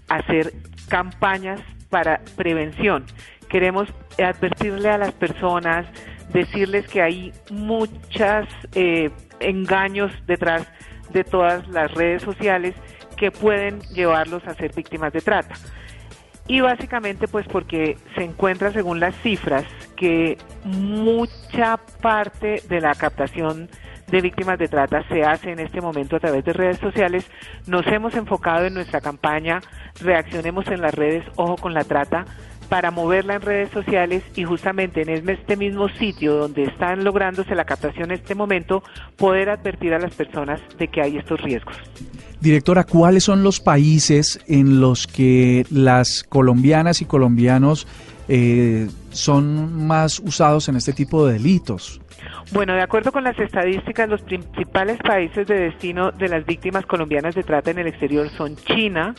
hacer 0.08 0.52
campañas 0.88 1.61
para 1.90 2.20
prevención. 2.37 3.04
Queremos 3.49 3.88
advertirle 4.18 4.90
a 4.90 4.99
las 4.99 5.12
personas, 5.12 5.87
decirles 6.32 6.87
que 6.88 7.02
hay 7.02 7.32
muchos 7.50 8.47
eh, 8.75 9.11
engaños 9.40 10.12
detrás 10.26 10.66
de 11.12 11.25
todas 11.25 11.66
las 11.68 11.92
redes 11.94 12.23
sociales 12.23 12.75
que 13.16 13.30
pueden 13.30 13.80
llevarlos 13.94 14.47
a 14.47 14.54
ser 14.54 14.75
víctimas 14.75 15.12
de 15.12 15.20
trata. 15.20 15.54
Y 16.49 16.61
básicamente 16.61 17.28
pues 17.28 17.47
porque 17.47 17.97
se 18.17 18.25
encuentra 18.25 18.73
según 18.73 19.00
las 19.00 19.14
cifras 19.23 19.64
que 19.97 20.38
mucha 20.64 21.76
parte 22.00 22.62
de 22.69 22.81
la 22.81 22.95
captación 22.95 23.69
de 24.11 24.23
víctimas 24.23 24.59
de 24.59 24.69
trata 24.69 25.07
se 25.09 25.23
hace 25.23 25.52
en 25.52 25.59
este 25.59 25.83
momento 25.83 26.17
a 26.17 26.21
través 26.21 26.43
de 26.45 26.55
redes 26.55 26.78
sociales. 26.78 27.31
Nos 27.67 27.87
hemos 27.87 28.14
enfocado 28.14 28.64
en 28.64 28.73
nuestra 28.73 29.02
campaña 29.02 29.61
Reaccionemos 30.00 30.69
en 30.69 30.81
las 30.81 30.95
redes, 30.95 31.25
ojo 31.37 31.57
con 31.57 31.75
la 31.75 31.83
trata, 31.83 32.25
para 32.68 32.90
moverla 32.90 33.34
en 33.34 33.42
redes 33.42 33.70
sociales 33.70 34.22
y 34.34 34.44
justamente 34.44 35.02
en 35.02 35.28
este 35.28 35.56
mismo 35.56 35.88
sitio 35.88 36.34
donde 36.34 36.64
están 36.64 37.04
lográndose 37.04 37.54
la 37.54 37.64
captación 37.64 38.10
en 38.10 38.18
este 38.18 38.34
momento, 38.34 38.82
poder 39.16 39.50
advertir 39.50 39.94
a 39.94 39.98
las 39.98 40.14
personas 40.14 40.60
de 40.78 40.88
que 40.88 41.00
hay 41.00 41.16
estos 41.16 41.40
riesgos. 41.40 41.76
Directora, 42.40 42.84
¿cuáles 42.84 43.25
son 43.25 43.42
los 43.42 43.58
países 43.58 44.38
en 44.46 44.80
los 44.80 45.06
que 45.06 45.66
las 45.70 46.22
colombianas 46.22 47.02
y 47.02 47.04
colombianos 47.04 47.87
eh, 48.28 48.88
son 49.10 49.87
más 49.87 50.20
usados 50.20 50.68
en 50.68 50.76
este 50.76 50.92
tipo 50.92 51.26
de 51.26 51.34
delitos? 51.34 52.00
Bueno, 52.52 52.75
de 52.75 52.82
acuerdo 52.82 53.12
con 53.12 53.25
las 53.25 53.38
estadísticas, 53.38 54.08
los 54.08 54.22
principales 54.22 54.98
países 54.98 55.46
de 55.46 55.54
destino 55.54 56.12
de 56.12 56.28
las 56.28 56.46
víctimas 56.46 56.87
colombianas 56.87 57.34
de 57.34 57.42
trata 57.42 57.70
en 57.70 57.78
el 57.78 57.88
exterior 57.88 58.28
son 58.30 58.56
China, 58.56 59.14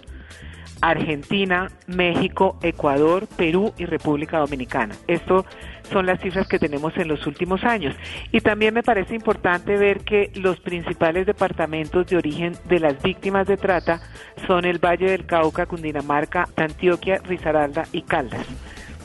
Argentina, 0.82 1.70
México, 1.88 2.58
Ecuador, 2.62 3.28
Perú 3.38 3.74
y 3.78 3.86
República 3.86 4.40
Dominicana. 4.40 4.96
Esto 5.08 5.46
son 5.92 6.06
las 6.06 6.22
cifras 6.22 6.48
que 6.48 6.60
tenemos 6.60 6.96
en 6.98 7.08
los 7.08 7.26
últimos 7.28 7.64
años. 7.64 7.96
Y 8.32 8.42
también 8.42 8.74
me 8.74 8.84
parece 8.84 9.16
importante 9.16 9.78
ver 9.78 10.02
que 10.02 10.32
los 10.36 10.60
principales 10.60 11.26
departamentos 11.26 12.08
de 12.08 12.18
origen 12.18 12.54
de 12.66 12.80
las 12.80 13.02
víctimas 13.02 13.48
de 13.48 13.58
trata 13.58 14.02
son 14.48 14.66
el 14.66 14.84
Valle 14.84 15.12
del 15.12 15.26
Cauca, 15.26 15.66
Cundinamarca, 15.66 16.48
Antioquia, 16.56 17.20
Risaralda 17.24 17.84
y 17.92 18.04
Caldas. 18.04 18.46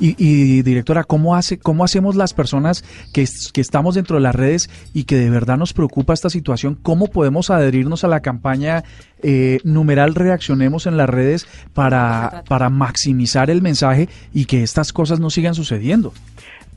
Y, 0.00 0.62
directora, 0.62 1.04
¿cómo, 1.04 1.36
hace, 1.36 1.58
¿cómo 1.58 1.84
hacemos 1.84 2.16
las 2.16 2.34
personas 2.34 2.84
que, 3.12 3.24
que, 3.52 3.60
estamos 3.60 3.94
dentro 3.94 4.16
de 4.16 4.22
las 4.22 4.34
redes 4.34 4.68
y 4.92 5.04
que 5.04 5.16
de 5.16 5.30
verdad 5.30 5.56
nos 5.56 5.72
preocupa 5.72 6.12
esta 6.12 6.30
situación? 6.30 6.76
¿Cómo 6.82 7.06
podemos 7.06 7.50
adherirnos 7.50 8.02
a 8.02 8.08
la 8.08 8.20
campaña 8.20 8.82
eh, 9.22 9.60
numeral 9.62 10.14
Reaccionemos 10.14 10.86
en 10.86 10.96
las 10.96 11.08
redes 11.08 11.46
para, 11.72 12.42
para 12.48 12.70
maximizar 12.70 13.50
el 13.50 13.62
mensaje 13.62 14.08
y 14.32 14.46
que 14.46 14.62
estas 14.62 14.92
cosas 14.92 15.20
no 15.20 15.30
sigan 15.30 15.54
sucediendo? 15.54 16.12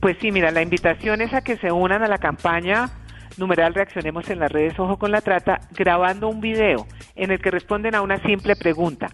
Pues 0.00 0.16
sí, 0.20 0.30
mira, 0.30 0.50
la 0.52 0.62
invitación 0.62 1.20
es 1.20 1.34
a 1.34 1.40
que 1.40 1.56
se 1.56 1.72
unan 1.72 2.02
a 2.02 2.08
la 2.08 2.18
campaña 2.18 2.90
numeral 3.36 3.74
Reaccionemos 3.74 4.28
en 4.30 4.38
las 4.38 4.50
redes 4.50 4.78
Ojo 4.78 4.96
con 4.96 5.10
la 5.10 5.20
Trata, 5.20 5.60
grabando 5.76 6.28
un 6.28 6.40
video 6.40 6.86
en 7.16 7.30
el 7.30 7.40
que 7.40 7.50
responden 7.50 7.94
a 7.94 8.02
una 8.02 8.20
simple 8.22 8.54
pregunta. 8.56 9.10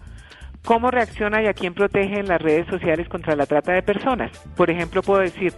¿Cómo 0.65 0.89
reacciona 0.89 1.43
y 1.43 1.45
a 1.45 1.53
quién 1.53 1.75
protege 1.75 2.19
en 2.19 2.27
las 2.27 2.41
redes 2.41 2.65
sociales 2.67 3.07
contra 3.07 3.35
la 3.35 3.45
trata 3.45 3.71
de 3.71 3.83
personas? 3.83 4.31
Por 4.57 4.71
ejemplo, 4.71 5.03
puedo 5.03 5.21
decir, 5.21 5.53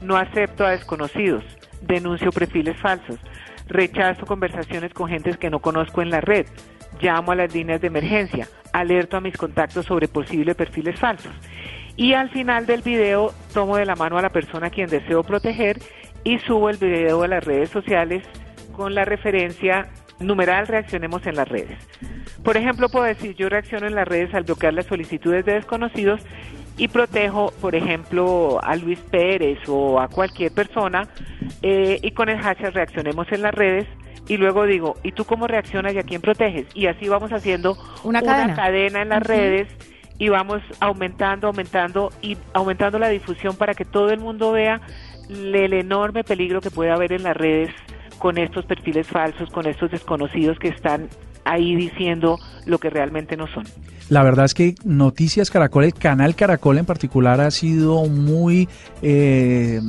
no 0.00 0.16
acepto 0.16 0.66
a 0.66 0.72
desconocidos, 0.72 1.44
denuncio 1.80 2.32
perfiles 2.32 2.76
falsos, 2.80 3.20
rechazo 3.68 4.26
conversaciones 4.26 4.92
con 4.92 5.08
gentes 5.08 5.36
que 5.36 5.48
no 5.48 5.60
conozco 5.60 6.02
en 6.02 6.10
la 6.10 6.20
red, 6.20 6.44
llamo 7.00 7.30
a 7.30 7.36
las 7.36 7.54
líneas 7.54 7.80
de 7.80 7.86
emergencia, 7.86 8.48
alerto 8.72 9.16
a 9.16 9.20
mis 9.20 9.36
contactos 9.36 9.86
sobre 9.86 10.08
posibles 10.08 10.56
perfiles 10.56 10.98
falsos. 10.98 11.32
Y 11.94 12.14
al 12.14 12.28
final 12.30 12.66
del 12.66 12.82
video 12.82 13.32
tomo 13.54 13.76
de 13.76 13.86
la 13.86 13.94
mano 13.94 14.18
a 14.18 14.22
la 14.22 14.30
persona 14.30 14.66
a 14.66 14.70
quien 14.70 14.90
deseo 14.90 15.22
proteger 15.22 15.78
y 16.24 16.40
subo 16.40 16.68
el 16.68 16.78
video 16.78 17.22
a 17.22 17.28
las 17.28 17.44
redes 17.44 17.70
sociales 17.70 18.24
con 18.72 18.92
la 18.96 19.04
referencia 19.04 19.88
numeral 20.18 20.66
reaccionemos 20.66 21.24
en 21.28 21.36
las 21.36 21.48
redes. 21.48 21.78
Por 22.42 22.56
ejemplo, 22.56 22.88
puedo 22.88 23.04
decir, 23.04 23.34
yo 23.36 23.48
reacciono 23.48 23.86
en 23.86 23.94
las 23.94 24.06
redes 24.06 24.32
al 24.34 24.44
bloquear 24.44 24.74
las 24.74 24.86
solicitudes 24.86 25.44
de 25.44 25.54
desconocidos 25.54 26.20
y 26.76 26.88
protejo, 26.88 27.52
por 27.60 27.74
ejemplo, 27.74 28.60
a 28.62 28.76
Luis 28.76 29.00
Pérez 29.00 29.58
o 29.68 30.00
a 30.00 30.08
cualquier 30.08 30.52
persona 30.52 31.08
eh, 31.62 31.98
y 32.02 32.12
con 32.12 32.28
el 32.28 32.38
hashtag 32.38 32.72
reaccionemos 32.72 33.26
en 33.32 33.42
las 33.42 33.52
redes 33.52 33.86
y 34.28 34.36
luego 34.36 34.64
digo, 34.64 34.94
¿y 35.02 35.12
tú 35.12 35.24
cómo 35.24 35.46
reaccionas 35.46 35.94
y 35.94 35.98
a 35.98 36.02
quién 36.02 36.20
proteges? 36.20 36.66
Y 36.74 36.86
así 36.86 37.08
vamos 37.08 37.32
haciendo 37.32 37.76
una, 38.04 38.22
cadena. 38.22 39.02
en 39.02 39.08
las 39.08 39.22
redes 39.22 39.68
y 40.18 40.28
vamos 40.28 40.62
aumentando, 40.80 41.48
aumentando 41.48 42.10
y 42.20 42.36
aumentando 42.52 42.98
la 42.98 43.08
difusión 43.08 43.56
para 43.56 43.74
que 43.74 43.84
todo 43.84 44.10
el 44.10 44.20
mundo 44.20 44.52
vea 44.52 44.80
el 45.28 45.72
enorme 45.72 46.24
peligro 46.24 46.60
que 46.60 46.70
puede 46.70 46.90
haber 46.90 47.12
en 47.12 47.22
las 47.22 47.36
redes 47.36 47.70
con 48.18 48.36
estos 48.38 48.66
perfiles 48.66 49.06
falsos, 49.06 49.50
con 49.50 49.66
estos 49.66 49.90
desconocidos 49.90 50.58
que 50.58 50.68
están 50.68 51.08
ahí 51.48 51.74
diciendo 51.74 52.38
lo 52.66 52.78
que 52.78 52.90
realmente 52.90 53.36
no 53.36 53.46
son. 53.46 53.64
La 54.08 54.22
verdad 54.22 54.46
es 54.46 54.54
que 54.54 54.74
Noticias 54.84 55.50
Caracol, 55.50 55.84
el 55.84 55.94
canal 55.94 56.34
Caracol 56.34 56.78
en 56.78 56.86
particular, 56.86 57.40
ha 57.40 57.50
sido 57.50 58.06
muy 58.06 58.68
eh, 59.02 59.80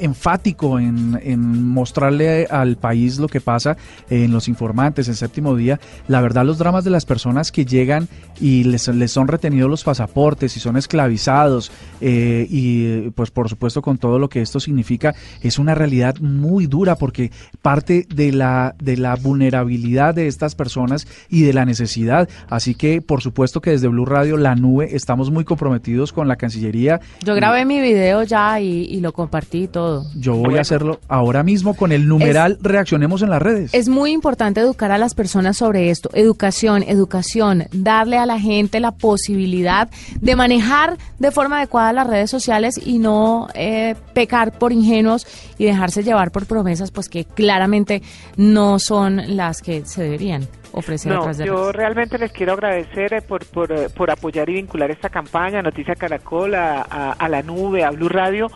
enfático 0.00 0.78
en, 0.78 1.18
en, 1.22 1.66
mostrarle 1.68 2.46
al 2.46 2.76
país 2.76 3.18
lo 3.18 3.28
que 3.28 3.40
pasa 3.40 3.76
en 4.10 4.32
los 4.32 4.48
informantes, 4.48 5.08
en 5.08 5.14
séptimo 5.14 5.56
día. 5.56 5.80
La 6.08 6.20
verdad, 6.20 6.44
los 6.44 6.58
dramas 6.58 6.84
de 6.84 6.90
las 6.90 7.04
personas 7.04 7.52
que 7.52 7.64
llegan 7.64 8.08
y 8.40 8.64
les, 8.64 8.88
les 8.88 9.12
son 9.12 9.28
retenidos 9.28 9.70
los 9.70 9.84
pasaportes 9.84 10.56
y 10.56 10.60
son 10.60 10.76
esclavizados 10.76 11.70
eh, 12.00 12.46
y 12.50 13.10
pues 13.10 13.30
por 13.30 13.48
supuesto 13.48 13.82
con 13.82 13.98
todo 13.98 14.18
lo 14.18 14.28
que 14.28 14.42
esto 14.42 14.60
significa, 14.60 15.14
es 15.40 15.58
una 15.58 15.74
realidad 15.74 16.16
muy 16.20 16.66
dura 16.66 16.96
porque 16.96 17.30
parte 17.62 18.06
de 18.08 18.32
la, 18.32 18.74
de 18.78 18.96
la 18.96 19.14
vulnerabilidad 19.16 20.14
de 20.14 20.26
estas 20.26 20.54
personas 20.54 21.06
y 21.28 21.42
de 21.42 21.52
la 21.52 21.64
necesidad. 21.64 22.28
Así 22.48 22.74
que 22.74 23.00
por 23.00 23.22
supuesto 23.22 23.60
que 23.60 23.70
desde 23.70 23.88
Blue 23.88 24.06
Radio, 24.06 24.36
la 24.36 24.54
nube, 24.54 24.94
estamos 24.94 25.30
muy 25.30 25.44
comprometidos 25.44 26.12
con 26.12 26.28
la 26.28 26.36
Cancillería. 26.36 27.00
Yo 27.24 27.34
grabé 27.34 27.64
mi 27.64 27.80
video 27.80 28.22
ya 28.22 28.60
y, 28.60 28.84
y 28.84 29.00
lo 29.00 29.12
compartí 29.12 29.68
todo 29.68 29.85
yo 30.14 30.34
voy 30.34 30.58
a 30.58 30.60
hacerlo 30.60 31.00
ahora 31.08 31.42
mismo 31.42 31.74
con 31.74 31.92
el 31.92 32.08
numeral 32.08 32.58
Reaccionemos 32.60 33.22
en 33.22 33.30
las 33.30 33.42
redes. 33.42 33.74
Es 33.74 33.88
muy 33.88 34.12
importante 34.12 34.60
educar 34.60 34.92
a 34.92 34.98
las 34.98 35.14
personas 35.14 35.56
sobre 35.56 35.90
esto. 35.90 36.10
Educación, 36.14 36.82
educación, 36.82 37.64
darle 37.72 38.18
a 38.18 38.26
la 38.26 38.38
gente 38.38 38.80
la 38.80 38.92
posibilidad 38.92 39.88
de 40.20 40.36
manejar 40.36 40.96
de 41.18 41.30
forma 41.30 41.58
adecuada 41.58 41.92
las 41.92 42.06
redes 42.06 42.30
sociales 42.30 42.80
y 42.84 42.98
no 42.98 43.48
eh, 43.54 43.94
pecar 44.14 44.58
por 44.58 44.72
ingenuos 44.72 45.26
y 45.58 45.64
dejarse 45.64 46.02
llevar 46.02 46.30
por 46.30 46.46
promesas 46.46 46.90
pues 46.90 47.08
que 47.08 47.24
claramente 47.24 48.02
no 48.36 48.78
son 48.78 49.36
las 49.36 49.62
que 49.62 49.84
se 49.84 50.02
deberían. 50.02 50.46
Ofrecer 50.72 51.10
no, 51.10 51.32
yo 51.32 51.72
realmente 51.72 52.18
les 52.18 52.32
quiero 52.32 52.52
agradecer 52.52 53.14
eh, 53.14 53.22
por, 53.22 53.46
por, 53.46 53.72
eh, 53.72 53.88
por, 53.88 54.10
apoyar 54.10 54.50
y 54.50 54.54
vincular 54.54 54.90
esta 54.90 55.08
campaña, 55.08 55.62
Noticia 55.62 55.94
Caracol, 55.94 56.54
a, 56.54 56.82
a 56.82 57.28
la 57.30 57.42
nube, 57.42 57.82
a 57.82 57.90
Blue 57.90 58.10
Radio, 58.10 58.48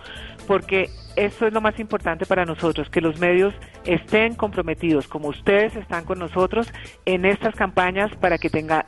porque 0.46 0.90
eso 1.16 1.46
es 1.46 1.52
lo 1.52 1.60
más 1.60 1.78
importante 1.78 2.26
para 2.26 2.44
nosotros, 2.44 2.88
que 2.90 3.00
los 3.00 3.18
medios 3.18 3.54
estén 3.84 4.34
comprometidos, 4.34 5.08
como 5.08 5.28
ustedes 5.28 5.76
están 5.76 6.04
con 6.04 6.18
nosotros, 6.18 6.68
en 7.04 7.24
estas 7.24 7.54
campañas 7.54 8.10
para 8.20 8.38
que 8.38 8.50
tenga 8.50 8.86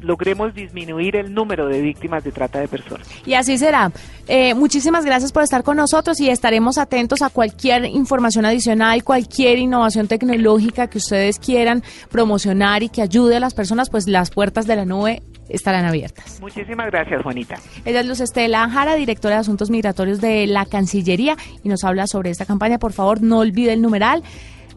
logremos 0.00 0.54
disminuir 0.54 1.16
el 1.16 1.32
número 1.32 1.68
de 1.68 1.80
víctimas 1.80 2.24
de 2.24 2.32
trata 2.32 2.58
de 2.58 2.68
personas. 2.68 3.08
Y 3.24 3.34
así 3.34 3.58
será. 3.58 3.92
Eh, 4.26 4.54
muchísimas 4.54 5.04
gracias 5.04 5.30
por 5.32 5.44
estar 5.44 5.62
con 5.62 5.76
nosotros 5.76 6.18
y 6.20 6.28
estaremos 6.28 6.78
atentos 6.78 7.22
a 7.22 7.30
cualquier 7.30 7.84
información 7.84 8.44
adicional, 8.44 9.04
cualquier 9.04 9.58
innovación 9.58 10.08
tecnológica 10.08 10.88
que 10.88 10.98
ustedes 10.98 11.38
quieran 11.38 11.84
promocionar 12.10 12.82
y 12.82 12.88
que 12.88 13.02
ayude 13.02 13.36
a 13.36 13.40
las 13.40 13.54
personas, 13.54 13.88
pues 13.88 14.08
las 14.08 14.30
puertas 14.30 14.66
de 14.66 14.76
la 14.76 14.84
nube 14.84 15.22
estarán 15.48 15.84
abiertas. 15.84 16.40
Muchísimas 16.40 16.86
gracias, 16.90 17.22
Juanita. 17.22 17.56
Ella 17.84 18.00
es 18.00 18.06
Luz 18.06 18.20
Estela 18.20 18.68
Jara, 18.68 18.94
directora 18.94 19.36
de 19.36 19.40
Asuntos 19.40 19.70
Migratorios 19.70 20.20
de 20.20 20.46
la 20.46 20.66
Cancillería, 20.66 21.36
y 21.62 21.68
nos 21.68 21.84
habla 21.84 22.06
sobre 22.06 22.30
esta 22.30 22.44
campaña. 22.46 22.78
Por 22.78 22.92
favor, 22.92 23.22
no 23.22 23.38
olvide 23.38 23.72
el 23.72 23.82
numeral. 23.82 24.22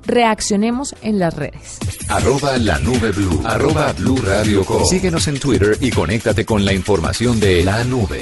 Reaccionemos 0.05 0.95
en 1.01 1.19
las 1.19 1.35
redes. 1.35 1.77
Arroba 2.07 2.57
la 2.57 2.79
nube 2.79 3.11
blue. 3.11 3.41
Arroba 3.45 3.91
blue 3.93 4.17
radio 4.25 4.63
Síguenos 4.85 5.27
en 5.27 5.39
Twitter 5.39 5.77
y 5.81 5.91
conéctate 5.91 6.45
con 6.45 6.63
la 6.63 6.73
información 6.73 7.39
de 7.39 7.63
la 7.63 7.83
nube. 7.83 8.21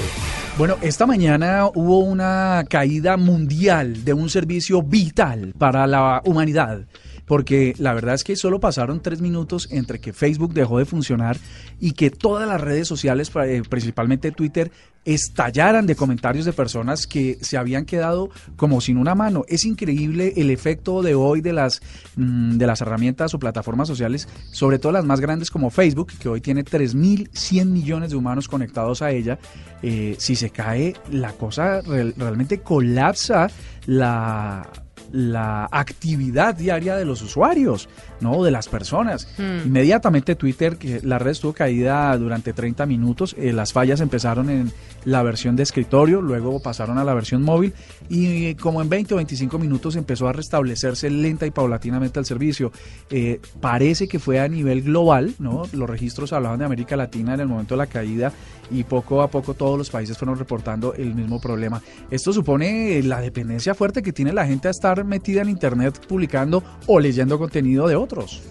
Bueno, 0.58 0.76
esta 0.82 1.06
mañana 1.06 1.66
hubo 1.72 2.00
una 2.00 2.64
caída 2.68 3.16
mundial 3.16 4.04
de 4.04 4.12
un 4.12 4.28
servicio 4.28 4.82
vital 4.82 5.54
para 5.56 5.86
la 5.86 6.20
humanidad 6.24 6.80
porque 7.28 7.74
la 7.78 7.94
verdad 7.94 8.14
es 8.14 8.24
que 8.24 8.34
solo 8.34 8.58
pasaron 8.58 9.00
tres 9.00 9.20
minutos 9.20 9.68
entre 9.70 10.00
que 10.00 10.12
Facebook 10.12 10.54
dejó 10.54 10.78
de 10.78 10.86
funcionar 10.86 11.36
y 11.78 11.92
que 11.92 12.10
todas 12.10 12.48
las 12.48 12.60
redes 12.60 12.88
sociales, 12.88 13.30
eh, 13.44 13.62
principalmente 13.68 14.32
Twitter, 14.32 14.72
estallaran 15.04 15.86
de 15.86 15.96
comentarios 15.96 16.44
de 16.44 16.52
personas 16.52 17.06
que 17.06 17.38
se 17.40 17.56
habían 17.56 17.84
quedado 17.84 18.30
como 18.56 18.80
sin 18.80 18.98
una 18.98 19.14
mano. 19.14 19.44
Es 19.48 19.64
increíble 19.64 20.34
el 20.36 20.50
efecto 20.50 21.02
de 21.02 21.14
hoy 21.14 21.40
de 21.40 21.52
las, 21.52 21.80
mm, 22.16 22.58
de 22.58 22.66
las 22.66 22.80
herramientas 22.80 23.32
o 23.32 23.38
plataformas 23.38 23.88
sociales, 23.88 24.28
sobre 24.50 24.78
todo 24.78 24.92
las 24.92 25.04
más 25.04 25.20
grandes 25.20 25.50
como 25.50 25.70
Facebook, 25.70 26.12
que 26.18 26.28
hoy 26.28 26.40
tiene 26.40 26.64
3.100 26.64 27.72
millones 27.72 28.10
de 28.10 28.16
humanos 28.16 28.48
conectados 28.48 29.00
a 29.00 29.10
ella. 29.10 29.38
Eh, 29.82 30.16
si 30.18 30.34
se 30.34 30.50
cae, 30.50 30.94
la 31.10 31.32
cosa 31.32 31.80
realmente 31.82 32.60
colapsa 32.60 33.48
la 33.86 34.68
la 35.12 35.68
actividad 35.70 36.54
diaria 36.54 36.96
de 36.96 37.04
los 37.04 37.22
usuarios, 37.22 37.88
¿no? 38.20 38.42
De 38.42 38.50
las 38.50 38.68
personas. 38.68 39.28
Hmm. 39.38 39.66
Inmediatamente 39.66 40.34
Twitter, 40.34 40.76
que 40.76 41.00
la 41.02 41.18
red 41.18 41.32
estuvo 41.32 41.52
caída 41.52 42.16
durante 42.16 42.52
30 42.52 42.86
minutos, 42.86 43.34
eh, 43.38 43.52
las 43.52 43.72
fallas 43.72 44.00
empezaron 44.00 44.50
en 44.50 44.72
la 45.04 45.22
versión 45.22 45.56
de 45.56 45.62
escritorio, 45.62 46.20
luego 46.20 46.60
pasaron 46.60 46.98
a 46.98 47.04
la 47.04 47.14
versión 47.14 47.42
móvil 47.42 47.72
y 48.08 48.54
como 48.54 48.80
en 48.82 48.88
20 48.88 49.14
o 49.14 49.16
25 49.18 49.58
minutos 49.58 49.96
empezó 49.96 50.28
a 50.28 50.32
restablecerse 50.32 51.10
lenta 51.10 51.46
y 51.46 51.50
paulatinamente 51.50 52.18
el 52.18 52.26
servicio. 52.26 52.72
Eh, 53.10 53.40
parece 53.60 54.08
que 54.08 54.18
fue 54.18 54.40
a 54.40 54.48
nivel 54.48 54.82
global, 54.82 55.34
¿no? 55.38 55.64
Los 55.72 55.88
registros 55.88 56.32
hablaban 56.32 56.58
de 56.58 56.64
América 56.64 56.96
Latina 56.96 57.34
en 57.34 57.40
el 57.40 57.48
momento 57.48 57.74
de 57.74 57.78
la 57.78 57.86
caída 57.86 58.32
y 58.70 58.84
poco 58.84 59.22
a 59.22 59.28
poco 59.28 59.54
todos 59.54 59.78
los 59.78 59.90
países 59.90 60.16
fueron 60.16 60.38
reportando 60.38 60.94
el 60.94 61.14
mismo 61.14 61.40
problema. 61.40 61.82
Esto 62.10 62.32
supone 62.32 63.02
la 63.02 63.20
dependencia 63.20 63.74
fuerte 63.74 64.02
que 64.02 64.12
tiene 64.12 64.32
la 64.32 64.46
gente 64.46 64.68
a 64.68 64.70
estar 64.70 65.04
metida 65.04 65.42
en 65.42 65.48
Internet 65.48 66.00
publicando 66.06 66.62
o 66.86 67.00
leyendo 67.00 67.38
contenido 67.38 67.88
de 67.88 67.96
otros. 67.96 68.42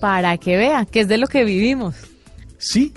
Para 0.00 0.36
que 0.38 0.56
vea 0.56 0.84
que 0.86 1.00
es 1.00 1.08
de 1.08 1.18
lo 1.18 1.26
que 1.26 1.44
vivimos. 1.44 1.94
Sí, 2.58 2.92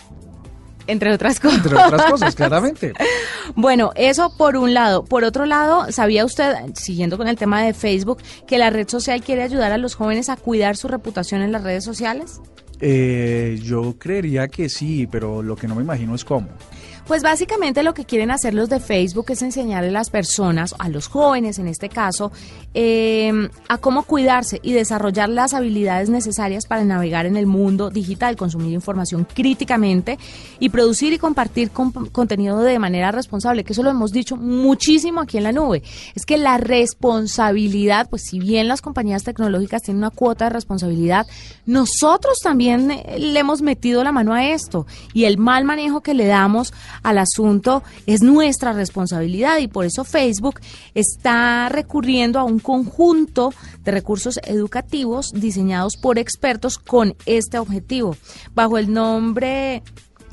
entre 0.87 1.13
otras 1.13 1.39
cosas. 1.39 1.57
Entre 1.65 1.75
otras 1.75 2.11
cosas, 2.11 2.35
claramente. 2.35 2.93
bueno, 3.55 3.91
eso 3.95 4.33
por 4.37 4.57
un 4.57 4.73
lado. 4.73 5.05
Por 5.05 5.23
otro 5.23 5.45
lado, 5.45 5.91
¿sabía 5.91 6.25
usted, 6.25 6.53
siguiendo 6.73 7.17
con 7.17 7.27
el 7.27 7.37
tema 7.37 7.61
de 7.63 7.73
Facebook, 7.73 8.19
que 8.47 8.57
la 8.57 8.69
red 8.69 8.87
social 8.87 9.21
quiere 9.21 9.43
ayudar 9.43 9.71
a 9.71 9.77
los 9.77 9.95
jóvenes 9.95 10.29
a 10.29 10.37
cuidar 10.37 10.77
su 10.77 10.87
reputación 10.87 11.41
en 11.41 11.51
las 11.51 11.63
redes 11.63 11.83
sociales? 11.83 12.41
Eh, 12.79 13.59
yo 13.63 13.95
creería 13.97 14.47
que 14.47 14.69
sí, 14.69 15.07
pero 15.07 15.41
lo 15.41 15.55
que 15.55 15.67
no 15.67 15.75
me 15.75 15.81
imagino 15.83 16.15
es 16.15 16.23
cómo. 16.23 16.47
Pues 17.07 17.23
básicamente 17.23 17.83
lo 17.83 17.93
que 17.93 18.03
quieren 18.03 18.31
hacer 18.31 18.53
los 18.53 18.67
de 18.67 18.81
Facebook 18.81 19.27
es 19.29 19.41
enseñarle 19.41 19.89
a 19.89 19.93
las 19.93 20.09
personas, 20.09 20.75
a 20.77 20.89
los 20.89 21.07
jóvenes 21.07 21.57
en 21.57 21.67
este 21.67 21.87
caso, 21.87 22.33
eh, 22.73 23.31
a 23.69 23.77
cómo 23.77 24.03
cuidarse 24.03 24.59
y 24.61 24.73
desarrollar 24.73 25.29
las 25.29 25.53
habilidades 25.53 26.09
necesarias 26.09 26.65
para 26.65 26.83
navegar 26.83 27.25
en 27.25 27.37
el 27.37 27.45
mundo 27.45 27.91
digital, 27.91 28.35
consumir 28.35 28.73
información 28.73 29.25
críticamente 29.25 30.19
y 30.59 30.67
producir 30.67 31.13
y 31.13 31.17
compartir 31.17 31.71
contenido 31.71 32.59
de 32.59 32.77
manera 32.77 33.13
responsable, 33.13 33.63
que 33.63 33.71
eso 33.71 33.83
lo 33.83 33.89
hemos 33.89 34.11
dicho 34.11 34.35
muchísimo 34.35 35.21
aquí 35.21 35.37
en 35.37 35.45
la 35.45 35.53
nube. 35.53 35.83
Es 36.13 36.25
que 36.25 36.37
la 36.37 36.57
responsabilidad, 36.57 38.09
pues 38.09 38.23
si 38.23 38.39
bien 38.39 38.67
las 38.67 38.81
compañías 38.81 39.23
tecnológicas 39.23 39.81
tienen 39.81 39.99
una 39.99 40.09
cuota 40.09 40.45
de 40.45 40.49
responsabilidad, 40.49 41.25
nosotros 41.65 42.39
también 42.43 42.91
eh, 42.91 43.17
le 43.17 43.39
hemos 43.39 43.61
metido 43.61 44.03
la 44.03 44.11
mano 44.11 44.33
a 44.33 44.49
esto 44.49 44.85
y 45.13 45.23
el 45.23 45.37
mal 45.37 45.63
manejo 45.63 46.01
que 46.01 46.13
le 46.13 46.25
damos 46.25 46.73
al 47.03 47.17
asunto 47.17 47.83
es 48.05 48.21
nuestra 48.21 48.73
responsabilidad 48.73 49.57
y 49.59 49.67
por 49.67 49.85
eso 49.85 50.03
Facebook 50.03 50.59
está 50.93 51.69
recurriendo 51.69 52.39
a 52.39 52.43
un 52.43 52.59
conjunto 52.59 53.53
de 53.83 53.91
recursos 53.91 54.39
educativos 54.43 55.31
diseñados 55.33 55.97
por 55.97 56.17
expertos 56.19 56.77
con 56.77 57.15
este 57.25 57.59
objetivo. 57.59 58.15
Bajo 58.53 58.77
el 58.77 58.91
nombre 58.91 59.83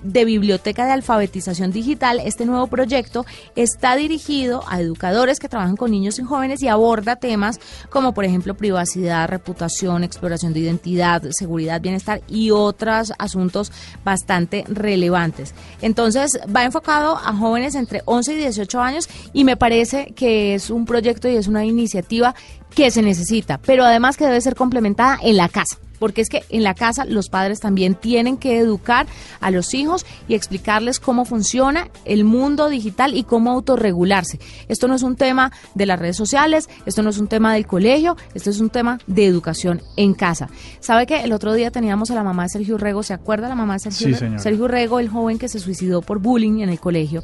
de 0.04 0.24
Biblioteca 0.24 0.86
de 0.86 0.92
Alfabetización 0.92 1.72
Digital, 1.72 2.20
este 2.24 2.46
nuevo 2.46 2.68
proyecto 2.68 3.26
está 3.56 3.96
dirigido 3.96 4.62
a 4.68 4.80
educadores 4.80 5.40
que 5.40 5.48
trabajan 5.48 5.76
con 5.76 5.90
niños 5.90 6.18
y 6.18 6.22
jóvenes 6.22 6.62
y 6.62 6.68
aborda 6.68 7.16
temas 7.16 7.58
como, 7.90 8.14
por 8.14 8.24
ejemplo, 8.24 8.54
privacidad, 8.54 9.28
reputación, 9.28 10.04
exploración 10.04 10.52
de 10.52 10.60
identidad, 10.60 11.22
seguridad, 11.30 11.80
bienestar 11.80 12.20
y 12.28 12.50
otros 12.50 13.12
asuntos 13.18 13.72
bastante 14.04 14.64
relevantes. 14.68 15.54
Entonces, 15.80 16.38
va 16.54 16.64
enfocado 16.64 17.16
a 17.16 17.34
jóvenes 17.34 17.74
entre 17.74 18.02
11 18.04 18.34
y 18.34 18.36
18 18.36 18.80
años 18.80 19.08
y 19.32 19.44
me 19.44 19.56
parece 19.56 20.12
que 20.14 20.54
es 20.54 20.70
un 20.70 20.84
proyecto 20.84 21.28
y 21.28 21.36
es 21.36 21.48
una 21.48 21.64
iniciativa 21.64 22.34
que 22.74 22.90
se 22.90 23.02
necesita, 23.02 23.58
pero 23.58 23.84
además 23.84 24.16
que 24.16 24.26
debe 24.26 24.40
ser 24.40 24.54
complementada 24.54 25.18
en 25.22 25.36
la 25.36 25.48
casa 25.48 25.78
porque 25.98 26.20
es 26.20 26.28
que 26.28 26.44
en 26.50 26.62
la 26.62 26.74
casa 26.74 27.04
los 27.04 27.28
padres 27.28 27.60
también 27.60 27.94
tienen 27.94 28.36
que 28.36 28.58
educar 28.58 29.06
a 29.40 29.50
los 29.50 29.74
hijos 29.74 30.06
y 30.28 30.34
explicarles 30.34 31.00
cómo 31.00 31.24
funciona 31.24 31.88
el 32.04 32.24
mundo 32.24 32.68
digital 32.68 33.14
y 33.16 33.24
cómo 33.24 33.50
autorregularse. 33.50 34.38
Esto 34.68 34.88
no 34.88 34.94
es 34.94 35.02
un 35.02 35.16
tema 35.16 35.52
de 35.74 35.86
las 35.86 35.98
redes 35.98 36.16
sociales, 36.16 36.68
esto 36.86 37.02
no 37.02 37.10
es 37.10 37.18
un 37.18 37.28
tema 37.28 37.54
del 37.54 37.66
colegio, 37.66 38.16
esto 38.34 38.50
es 38.50 38.60
un 38.60 38.70
tema 38.70 38.98
de 39.06 39.26
educación 39.26 39.82
en 39.96 40.14
casa. 40.14 40.48
¿Sabe 40.80 41.06
que 41.06 41.22
el 41.22 41.32
otro 41.32 41.52
día 41.54 41.70
teníamos 41.70 42.10
a 42.10 42.14
la 42.14 42.22
mamá 42.22 42.44
de 42.44 42.50
Sergio 42.50 42.78
Rego, 42.78 43.02
¿se 43.02 43.14
acuerda 43.14 43.48
la 43.48 43.54
mamá 43.54 43.74
de 43.74 43.90
Sergio, 43.90 44.16
sí, 44.16 44.38
Sergio 44.38 44.68
Rego, 44.68 45.00
el 45.00 45.08
joven 45.08 45.38
que 45.38 45.48
se 45.48 45.58
suicidó 45.58 46.02
por 46.02 46.18
bullying 46.18 46.60
en 46.60 46.68
el 46.68 46.80
colegio? 46.80 47.22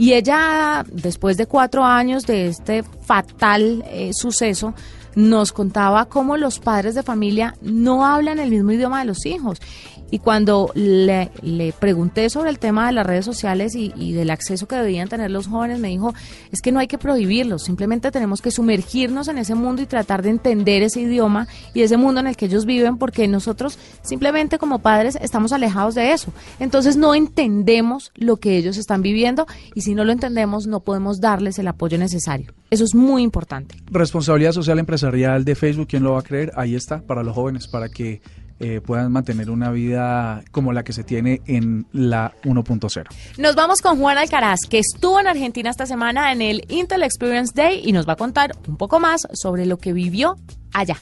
Y 0.00 0.14
ella, 0.14 0.82
después 0.90 1.36
de 1.36 1.46
cuatro 1.46 1.84
años 1.84 2.24
de 2.24 2.46
este 2.46 2.82
fatal 2.82 3.84
eh, 3.86 4.12
suceso, 4.14 4.72
nos 5.14 5.52
contaba 5.52 6.06
cómo 6.06 6.36
los 6.36 6.58
padres 6.58 6.94
de 6.94 7.02
familia 7.02 7.54
no 7.60 8.04
hablan 8.06 8.38
el 8.38 8.50
mismo 8.50 8.72
idioma 8.72 9.00
de 9.00 9.06
los 9.06 9.26
hijos. 9.26 9.60
Y 10.10 10.18
cuando 10.18 10.70
le, 10.74 11.30
le 11.42 11.72
pregunté 11.72 12.28
sobre 12.30 12.50
el 12.50 12.58
tema 12.58 12.86
de 12.86 12.92
las 12.92 13.06
redes 13.06 13.24
sociales 13.24 13.74
y, 13.74 13.92
y, 13.96 14.12
del 14.12 14.30
acceso 14.30 14.66
que 14.66 14.76
debían 14.76 15.08
tener 15.08 15.30
los 15.30 15.46
jóvenes, 15.46 15.78
me 15.78 15.88
dijo, 15.88 16.14
es 16.50 16.60
que 16.60 16.72
no 16.72 16.80
hay 16.80 16.86
que 16.86 16.98
prohibirlos, 16.98 17.64
simplemente 17.64 18.10
tenemos 18.10 18.42
que 18.42 18.50
sumergirnos 18.50 19.28
en 19.28 19.38
ese 19.38 19.54
mundo 19.54 19.82
y 19.82 19.86
tratar 19.86 20.22
de 20.22 20.30
entender 20.30 20.82
ese 20.82 21.02
idioma 21.02 21.46
y 21.74 21.82
ese 21.82 21.96
mundo 21.96 22.20
en 22.20 22.26
el 22.26 22.36
que 22.36 22.46
ellos 22.46 22.66
viven, 22.66 22.98
porque 22.98 23.28
nosotros 23.28 23.78
simplemente 24.02 24.58
como 24.58 24.80
padres 24.80 25.16
estamos 25.20 25.52
alejados 25.52 25.94
de 25.94 26.12
eso. 26.12 26.32
Entonces 26.58 26.96
no 26.96 27.14
entendemos 27.14 28.12
lo 28.14 28.36
que 28.36 28.56
ellos 28.56 28.76
están 28.76 29.02
viviendo 29.02 29.46
y 29.74 29.82
si 29.82 29.94
no 29.94 30.04
lo 30.04 30.12
entendemos 30.12 30.66
no 30.66 30.80
podemos 30.80 31.20
darles 31.20 31.58
el 31.58 31.68
apoyo 31.68 31.98
necesario. 31.98 32.52
Eso 32.70 32.84
es 32.84 32.94
muy 32.94 33.22
importante. 33.22 33.76
Responsabilidad 33.90 34.52
social 34.52 34.78
empresarial 34.78 35.44
de 35.44 35.54
Facebook, 35.54 35.88
¿quién 35.88 36.02
lo 36.02 36.12
va 36.12 36.20
a 36.20 36.22
creer? 36.22 36.52
Ahí 36.56 36.74
está, 36.74 37.02
para 37.02 37.22
los 37.22 37.34
jóvenes, 37.34 37.66
para 37.66 37.88
que 37.88 38.20
eh, 38.60 38.82
puedan 38.84 39.10
mantener 39.10 39.50
una 39.50 39.70
vida 39.70 40.42
como 40.50 40.72
la 40.74 40.84
que 40.84 40.92
se 40.92 41.02
tiene 41.02 41.40
en 41.46 41.86
la 41.92 42.34
1.0. 42.44 43.06
Nos 43.38 43.54
vamos 43.54 43.80
con 43.80 43.98
Juan 43.98 44.18
Alcaraz, 44.18 44.60
que 44.68 44.78
estuvo 44.78 45.18
en 45.18 45.26
Argentina 45.26 45.70
esta 45.70 45.86
semana 45.86 46.30
en 46.30 46.42
el 46.42 46.64
Intel 46.68 47.02
Experience 47.02 47.52
Day 47.54 47.80
y 47.82 47.92
nos 47.92 48.06
va 48.06 48.12
a 48.12 48.16
contar 48.16 48.52
un 48.68 48.76
poco 48.76 49.00
más 49.00 49.26
sobre 49.32 49.64
lo 49.64 49.78
que 49.78 49.94
vivió 49.94 50.36
allá. 50.74 51.00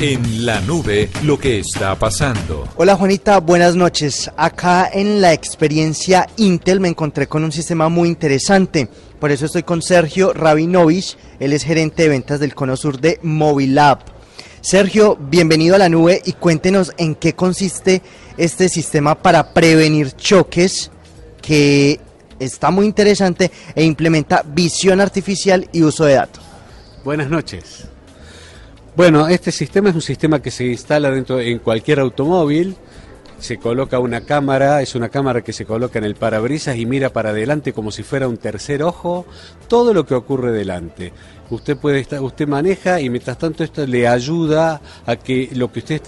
En 0.00 0.44
la 0.44 0.60
nube, 0.62 1.10
lo 1.22 1.38
que 1.38 1.58
está 1.58 1.94
pasando. 1.98 2.68
Hola 2.76 2.96
Juanita, 2.96 3.40
buenas 3.40 3.76
noches. 3.76 4.30
Acá 4.36 4.90
en 4.92 5.20
la 5.20 5.32
experiencia 5.32 6.26
Intel 6.36 6.80
me 6.80 6.88
encontré 6.88 7.26
con 7.26 7.44
un 7.44 7.52
sistema 7.52 7.88
muy 7.90 8.08
interesante. 8.08 8.88
Por 9.18 9.30
eso 9.30 9.46
estoy 9.46 9.62
con 9.62 9.82
Sergio 9.82 10.32
Rabinovich, 10.32 11.16
él 11.40 11.52
es 11.52 11.62
gerente 11.62 12.04
de 12.04 12.08
ventas 12.10 12.40
del 12.40 12.54
Cono 12.54 12.76
Sur 12.76 13.00
de 13.00 13.18
Mobilab. 13.22 14.15
Sergio, 14.66 15.16
bienvenido 15.16 15.76
a 15.76 15.78
la 15.78 15.88
nube 15.88 16.20
y 16.24 16.32
cuéntenos 16.32 16.92
en 16.98 17.14
qué 17.14 17.34
consiste 17.34 18.02
este 18.36 18.68
sistema 18.68 19.14
para 19.14 19.54
prevenir 19.54 20.10
choques 20.16 20.90
que 21.40 22.00
está 22.40 22.72
muy 22.72 22.84
interesante 22.84 23.52
e 23.76 23.84
implementa 23.84 24.42
visión 24.44 25.00
artificial 25.00 25.68
y 25.70 25.84
uso 25.84 26.04
de 26.04 26.14
datos. 26.14 26.42
Buenas 27.04 27.30
noches. 27.30 27.84
Bueno, 28.96 29.28
este 29.28 29.52
sistema 29.52 29.90
es 29.90 29.94
un 29.94 30.02
sistema 30.02 30.42
que 30.42 30.50
se 30.50 30.64
instala 30.64 31.12
dentro 31.12 31.38
en 31.38 31.60
cualquier 31.60 32.00
automóvil. 32.00 32.74
Se 33.38 33.58
coloca 33.58 33.98
una 33.98 34.22
cámara, 34.22 34.82
es 34.82 34.94
una 34.94 35.08
cámara 35.08 35.42
que 35.42 35.52
se 35.52 35.66
coloca 35.66 35.98
en 35.98 36.04
el 36.04 36.14
parabrisas 36.14 36.76
y 36.76 36.86
mira 36.86 37.10
para 37.10 37.30
adelante 37.30 37.72
como 37.72 37.90
si 37.90 38.02
fuera 38.02 38.28
un 38.28 38.38
tercer 38.38 38.82
ojo 38.82 39.26
todo 39.68 39.92
lo 39.92 40.06
que 40.06 40.14
ocurre 40.14 40.52
delante. 40.52 41.12
Usted 41.48 41.76
puede 41.76 42.00
estar, 42.00 42.20
usted 42.22 42.48
maneja 42.48 43.00
y 43.00 43.08
mientras 43.08 43.38
tanto 43.38 43.62
esto 43.62 43.86
le 43.86 44.08
ayuda 44.08 44.80
a 45.04 45.16
que 45.16 45.50
lo 45.54 45.70
que 45.70 45.80
usted, 45.80 46.02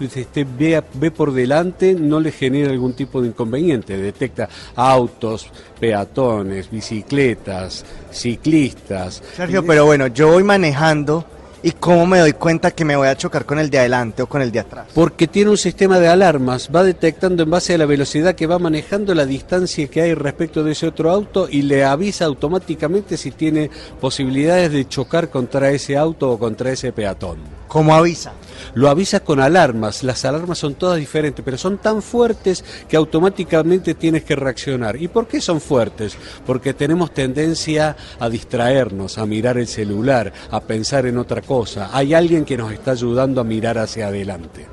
vea, 0.58 0.82
ve 0.94 1.10
por 1.10 1.32
delante 1.32 1.94
no 1.94 2.18
le 2.18 2.32
genere 2.32 2.70
algún 2.70 2.94
tipo 2.94 3.22
de 3.22 3.28
inconveniente. 3.28 3.96
Detecta 3.96 4.48
autos, 4.74 5.48
peatones, 5.78 6.70
bicicletas, 6.70 7.84
ciclistas. 8.10 9.22
Sergio, 9.36 9.64
pero 9.64 9.84
bueno, 9.86 10.08
yo 10.08 10.32
voy 10.32 10.42
manejando 10.42 11.24
¿Y 11.62 11.72
cómo 11.72 12.06
me 12.06 12.20
doy 12.20 12.34
cuenta 12.34 12.70
que 12.70 12.84
me 12.84 12.94
voy 12.94 13.08
a 13.08 13.16
chocar 13.16 13.44
con 13.44 13.58
el 13.58 13.68
de 13.68 13.80
adelante 13.80 14.22
o 14.22 14.28
con 14.28 14.42
el 14.42 14.52
de 14.52 14.60
atrás? 14.60 14.86
Porque 14.94 15.26
tiene 15.26 15.50
un 15.50 15.56
sistema 15.56 15.98
de 15.98 16.06
alarmas, 16.06 16.70
va 16.74 16.84
detectando 16.84 17.42
en 17.42 17.50
base 17.50 17.74
a 17.74 17.78
la 17.78 17.86
velocidad 17.86 18.36
que 18.36 18.46
va 18.46 18.60
manejando 18.60 19.12
la 19.14 19.26
distancia 19.26 19.88
que 19.88 20.00
hay 20.00 20.14
respecto 20.14 20.62
de 20.62 20.72
ese 20.72 20.86
otro 20.86 21.10
auto 21.10 21.48
y 21.50 21.62
le 21.62 21.84
avisa 21.84 22.26
automáticamente 22.26 23.16
si 23.16 23.32
tiene 23.32 23.70
posibilidades 24.00 24.70
de 24.70 24.86
chocar 24.86 25.30
contra 25.30 25.70
ese 25.70 25.96
auto 25.96 26.30
o 26.30 26.38
contra 26.38 26.70
ese 26.70 26.92
peatón. 26.92 27.38
¿Cómo 27.66 27.94
avisa? 27.94 28.32
Lo 28.74 28.88
avisa 28.88 29.20
con 29.20 29.40
alarmas, 29.40 30.02
las 30.02 30.24
alarmas 30.24 30.58
son 30.58 30.74
todas 30.74 30.98
diferentes, 30.98 31.44
pero 31.44 31.58
son 31.58 31.78
tan 31.78 32.02
fuertes 32.02 32.64
que 32.88 32.96
automáticamente 32.96 33.94
tienes 33.94 34.24
que 34.24 34.36
reaccionar. 34.36 34.96
¿Y 35.00 35.08
por 35.08 35.26
qué 35.26 35.40
son 35.40 35.60
fuertes? 35.60 36.16
Porque 36.46 36.74
tenemos 36.74 37.12
tendencia 37.12 37.96
a 38.18 38.28
distraernos, 38.28 39.18
a 39.18 39.26
mirar 39.26 39.58
el 39.58 39.66
celular, 39.66 40.32
a 40.50 40.60
pensar 40.60 41.06
en 41.06 41.18
otra 41.18 41.42
cosa. 41.42 41.90
Hay 41.92 42.14
alguien 42.14 42.44
que 42.44 42.56
nos 42.56 42.72
está 42.72 42.92
ayudando 42.92 43.40
a 43.40 43.44
mirar 43.44 43.78
hacia 43.78 44.08
adelante. 44.08 44.66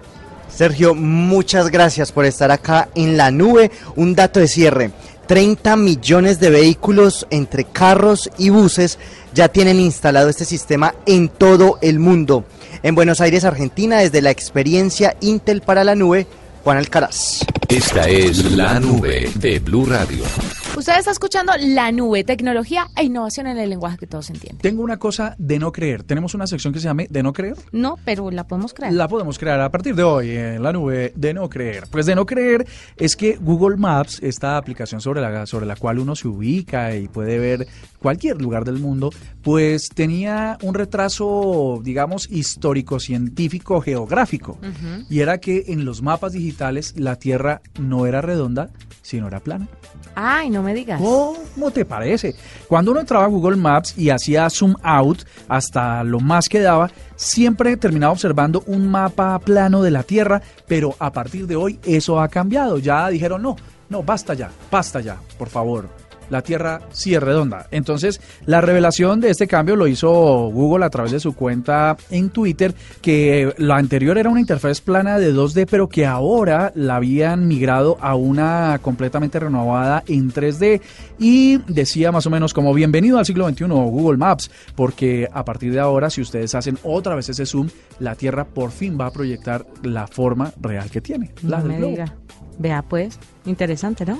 Sergio, 0.55 0.95
muchas 0.95 1.69
gracias 1.69 2.13
por 2.13 2.23
estar 2.23 2.49
acá 2.49 2.87
en 2.95 3.17
la 3.17 3.29
nube. 3.29 3.71
Un 3.97 4.15
dato 4.15 4.39
de 4.39 4.47
cierre. 4.47 4.91
30 5.27 5.75
millones 5.75 6.39
de 6.39 6.49
vehículos 6.49 7.25
entre 7.29 7.65
carros 7.65 8.29
y 8.37 8.51
buses 8.51 8.99
ya 9.35 9.49
tienen 9.49 9.79
instalado 9.79 10.29
este 10.29 10.45
sistema 10.45 10.95
en 11.05 11.27
todo 11.27 11.77
el 11.81 11.99
mundo. 11.99 12.45
En 12.81 12.95
Buenos 12.95 13.21
Aires, 13.21 13.43
Argentina, 13.43 13.99
desde 13.99 14.21
la 14.21 14.31
experiencia 14.31 15.15
Intel 15.19 15.61
para 15.61 15.83
la 15.83 15.93
nube, 15.93 16.25
Juan 16.63 16.77
Alcaraz. 16.77 17.45
Esta 17.67 18.07
es 18.07 18.51
la 18.53 18.79
nube 18.79 19.29
de 19.35 19.59
Blue 19.59 19.85
Radio. 19.85 20.23
Usted 20.77 20.99
está 20.99 21.11
escuchando 21.11 21.53
La 21.57 21.89
Nube, 21.93 22.25
tecnología 22.25 22.89
e 22.97 23.05
innovación 23.05 23.47
en 23.47 23.57
el 23.57 23.69
lenguaje 23.69 23.97
que 23.97 24.07
todos 24.07 24.29
entienden. 24.29 24.61
Tengo 24.61 24.83
una 24.83 24.97
cosa 24.97 25.33
de 25.37 25.57
no 25.57 25.71
creer. 25.71 26.03
Tenemos 26.03 26.33
una 26.33 26.47
sección 26.47 26.73
que 26.73 26.79
se 26.79 26.85
llama 26.85 27.03
de 27.09 27.23
no 27.23 27.31
creer. 27.31 27.55
No, 27.71 27.97
pero 28.03 28.29
la 28.29 28.45
podemos 28.45 28.73
crear. 28.73 28.91
La 28.91 29.07
podemos 29.07 29.39
crear 29.39 29.61
a 29.61 29.71
partir 29.71 29.95
de 29.95 30.03
hoy 30.03 30.31
en 30.31 30.61
La 30.61 30.73
Nube 30.73 31.13
de 31.15 31.33
no 31.33 31.47
creer. 31.47 31.85
Pues 31.89 32.05
de 32.05 32.13
no 32.13 32.25
creer 32.25 32.67
es 32.97 33.15
que 33.15 33.37
Google 33.37 33.77
Maps, 33.77 34.19
esta 34.21 34.57
aplicación 34.57 34.99
sobre 34.99 35.21
la, 35.21 35.45
sobre 35.45 35.65
la 35.65 35.77
cual 35.77 35.99
uno 35.99 36.13
se 36.13 36.27
ubica 36.27 36.93
y 36.93 37.07
puede 37.07 37.39
ver 37.39 37.67
cualquier 37.99 38.41
lugar 38.41 38.65
del 38.65 38.77
mundo, 38.79 39.11
pues 39.43 39.87
tenía 39.87 40.57
un 40.61 40.73
retraso, 40.73 41.79
digamos, 41.83 42.29
histórico-científico 42.29 43.79
geográfico. 43.79 44.59
Uh 44.61 44.65
-huh. 44.65 45.05
Y 45.09 45.21
era 45.21 45.37
que 45.39 45.63
en 45.67 45.85
los 45.85 46.01
mapas 46.01 46.33
digitales 46.33 46.93
la 46.97 47.15
Tierra 47.15 47.61
no 47.79 48.05
era 48.07 48.21
redonda, 48.21 48.71
sino 49.05 49.27
era 49.27 49.39
plana. 49.39 49.67
Ay, 50.15 50.49
no 50.49 50.63
me 50.63 50.73
digas. 50.73 50.99
¿Cómo 50.99 51.69
te 51.69 51.85
parece? 51.85 52.35
Cuando 52.67 52.89
uno 52.89 53.01
entraba 53.01 53.25
a 53.25 53.27
Google 53.27 53.55
Maps 53.55 53.95
y 53.95 54.09
hacía 54.09 54.49
zoom 54.49 54.75
out 54.81 55.19
hasta 55.47 56.03
lo 56.03 56.19
más 56.19 56.49
que 56.49 56.59
daba, 56.59 56.89
siempre 57.15 57.77
terminaba 57.77 58.13
observando 58.13 58.63
un 58.65 58.87
mapa 58.89 59.37
plano 59.37 59.83
de 59.83 59.91
la 59.91 60.01
Tierra, 60.01 60.41
pero 60.67 60.95
a 60.97 61.11
partir 61.11 61.45
de 61.45 61.55
hoy 61.55 61.79
eso 61.85 62.19
ha 62.19 62.27
cambiado. 62.29 62.79
Ya 62.79 63.07
dijeron, 63.09 63.43
no, 63.43 63.55
no, 63.89 64.01
basta 64.01 64.33
ya, 64.33 64.49
basta 64.71 65.01
ya, 65.01 65.19
por 65.37 65.49
favor 65.49 66.04
la 66.29 66.41
Tierra 66.41 66.81
sí 66.91 67.13
es 67.13 67.21
redonda. 67.21 67.67
Entonces, 67.71 68.21
la 68.45 68.61
revelación 68.61 69.21
de 69.21 69.29
este 69.29 69.47
cambio 69.47 69.75
lo 69.75 69.87
hizo 69.87 70.49
Google 70.51 70.85
a 70.85 70.89
través 70.89 71.11
de 71.11 71.19
su 71.19 71.33
cuenta 71.33 71.97
en 72.09 72.29
Twitter, 72.29 72.73
que 73.01 73.53
la 73.57 73.77
anterior 73.77 74.17
era 74.17 74.29
una 74.29 74.39
interfaz 74.39 74.81
plana 74.81 75.17
de 75.19 75.33
2D, 75.33 75.67
pero 75.69 75.87
que 75.89 76.05
ahora 76.05 76.71
la 76.75 76.97
habían 76.97 77.47
migrado 77.47 77.97
a 78.01 78.15
una 78.15 78.79
completamente 78.81 79.39
renovada 79.39 80.03
en 80.07 80.31
3D. 80.31 80.81
Y 81.17 81.57
decía 81.67 82.11
más 82.11 82.25
o 82.25 82.29
menos 82.29 82.53
como 82.53 82.73
bienvenido 82.73 83.17
al 83.17 83.25
siglo 83.25 83.47
XXI 83.47 83.65
Google 83.65 84.17
Maps, 84.17 84.51
porque 84.75 85.27
a 85.31 85.45
partir 85.45 85.71
de 85.73 85.79
ahora, 85.79 86.09
si 86.09 86.21
ustedes 86.21 86.55
hacen 86.55 86.77
otra 86.83 87.15
vez 87.15 87.29
ese 87.29 87.45
zoom, 87.45 87.69
la 87.99 88.15
Tierra 88.15 88.45
por 88.45 88.71
fin 88.71 88.97
va 88.99 89.07
a 89.07 89.11
proyectar 89.11 89.65
la 89.83 90.07
forma 90.07 90.51
real 90.59 90.89
que 90.89 91.01
tiene. 91.01 91.31
La 91.43 91.59
no 91.59 91.65
me 91.65 91.77
globo. 91.77 91.91
diga. 91.91 92.13
Vea 92.57 92.81
pues, 92.83 93.19
interesante, 93.45 94.05
¿no? 94.05 94.19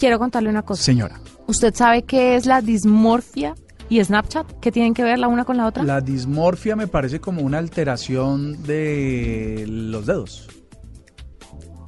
Quiero 0.00 0.18
contarle 0.18 0.48
una 0.48 0.62
cosa. 0.62 0.82
Señora. 0.82 1.20
¿Usted 1.46 1.74
sabe 1.74 2.02
qué 2.02 2.34
es 2.34 2.46
la 2.46 2.62
dismorfia 2.62 3.54
y 3.88 4.02
Snapchat? 4.02 4.58
¿Qué 4.60 4.72
tienen 4.72 4.94
que 4.94 5.04
ver 5.04 5.18
la 5.18 5.28
una 5.28 5.44
con 5.44 5.56
la 5.56 5.66
otra? 5.66 5.84
La 5.84 6.00
dismorfia 6.00 6.74
me 6.74 6.86
parece 6.88 7.20
como 7.20 7.42
una 7.42 7.58
alteración 7.58 8.62
de 8.64 9.66
los 9.68 10.06
dedos. 10.06 10.48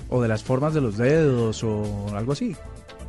O 0.09 0.21
de 0.21 0.29
las 0.29 0.45
formas 0.45 0.75
de 0.75 0.83
los 0.83 0.99
dedos 0.99 1.65
o 1.65 2.07
algo 2.15 2.33
así. 2.33 2.55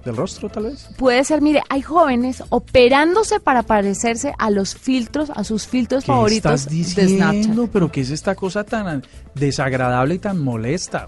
¿Del 0.05 0.17
rostro 0.17 0.49
tal 0.49 0.63
vez? 0.63 0.89
Puede 0.97 1.23
ser, 1.23 1.41
mire, 1.41 1.61
hay 1.69 1.81
jóvenes 1.81 2.43
operándose 2.49 3.39
para 3.39 3.63
parecerse 3.63 4.33
a 4.37 4.49
los 4.49 4.75
filtros, 4.75 5.31
a 5.33 5.45
sus 5.45 5.65
filtros 5.65 6.03
¿Qué 6.03 6.07
favoritos 6.07 6.53
estás 6.53 6.69
diciendo? 6.69 7.31
de 7.31 7.43
Snapchat. 7.43 7.69
¿Pero 7.71 7.91
qué 7.91 8.01
es 8.01 8.09
esta 8.09 8.35
cosa 8.35 8.65
tan 8.65 9.03
desagradable 9.33 10.15
y 10.15 10.19
tan 10.19 10.41
molesta? 10.41 11.07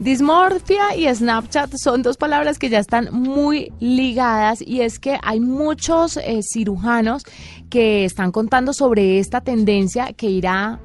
Dismorfia 0.00 0.96
y 0.96 1.12
Snapchat 1.12 1.76
son 1.76 2.02
dos 2.02 2.16
palabras 2.16 2.58
que 2.58 2.68
ya 2.68 2.80
están 2.80 3.10
muy 3.12 3.72
ligadas 3.78 4.60
y 4.60 4.80
es 4.80 4.98
que 4.98 5.18
hay 5.22 5.38
muchos 5.38 6.16
eh, 6.16 6.40
cirujanos 6.42 7.22
que 7.70 8.04
están 8.04 8.32
contando 8.32 8.72
sobre 8.72 9.20
esta 9.20 9.40
tendencia 9.40 10.12
que 10.12 10.26
irá 10.26 10.80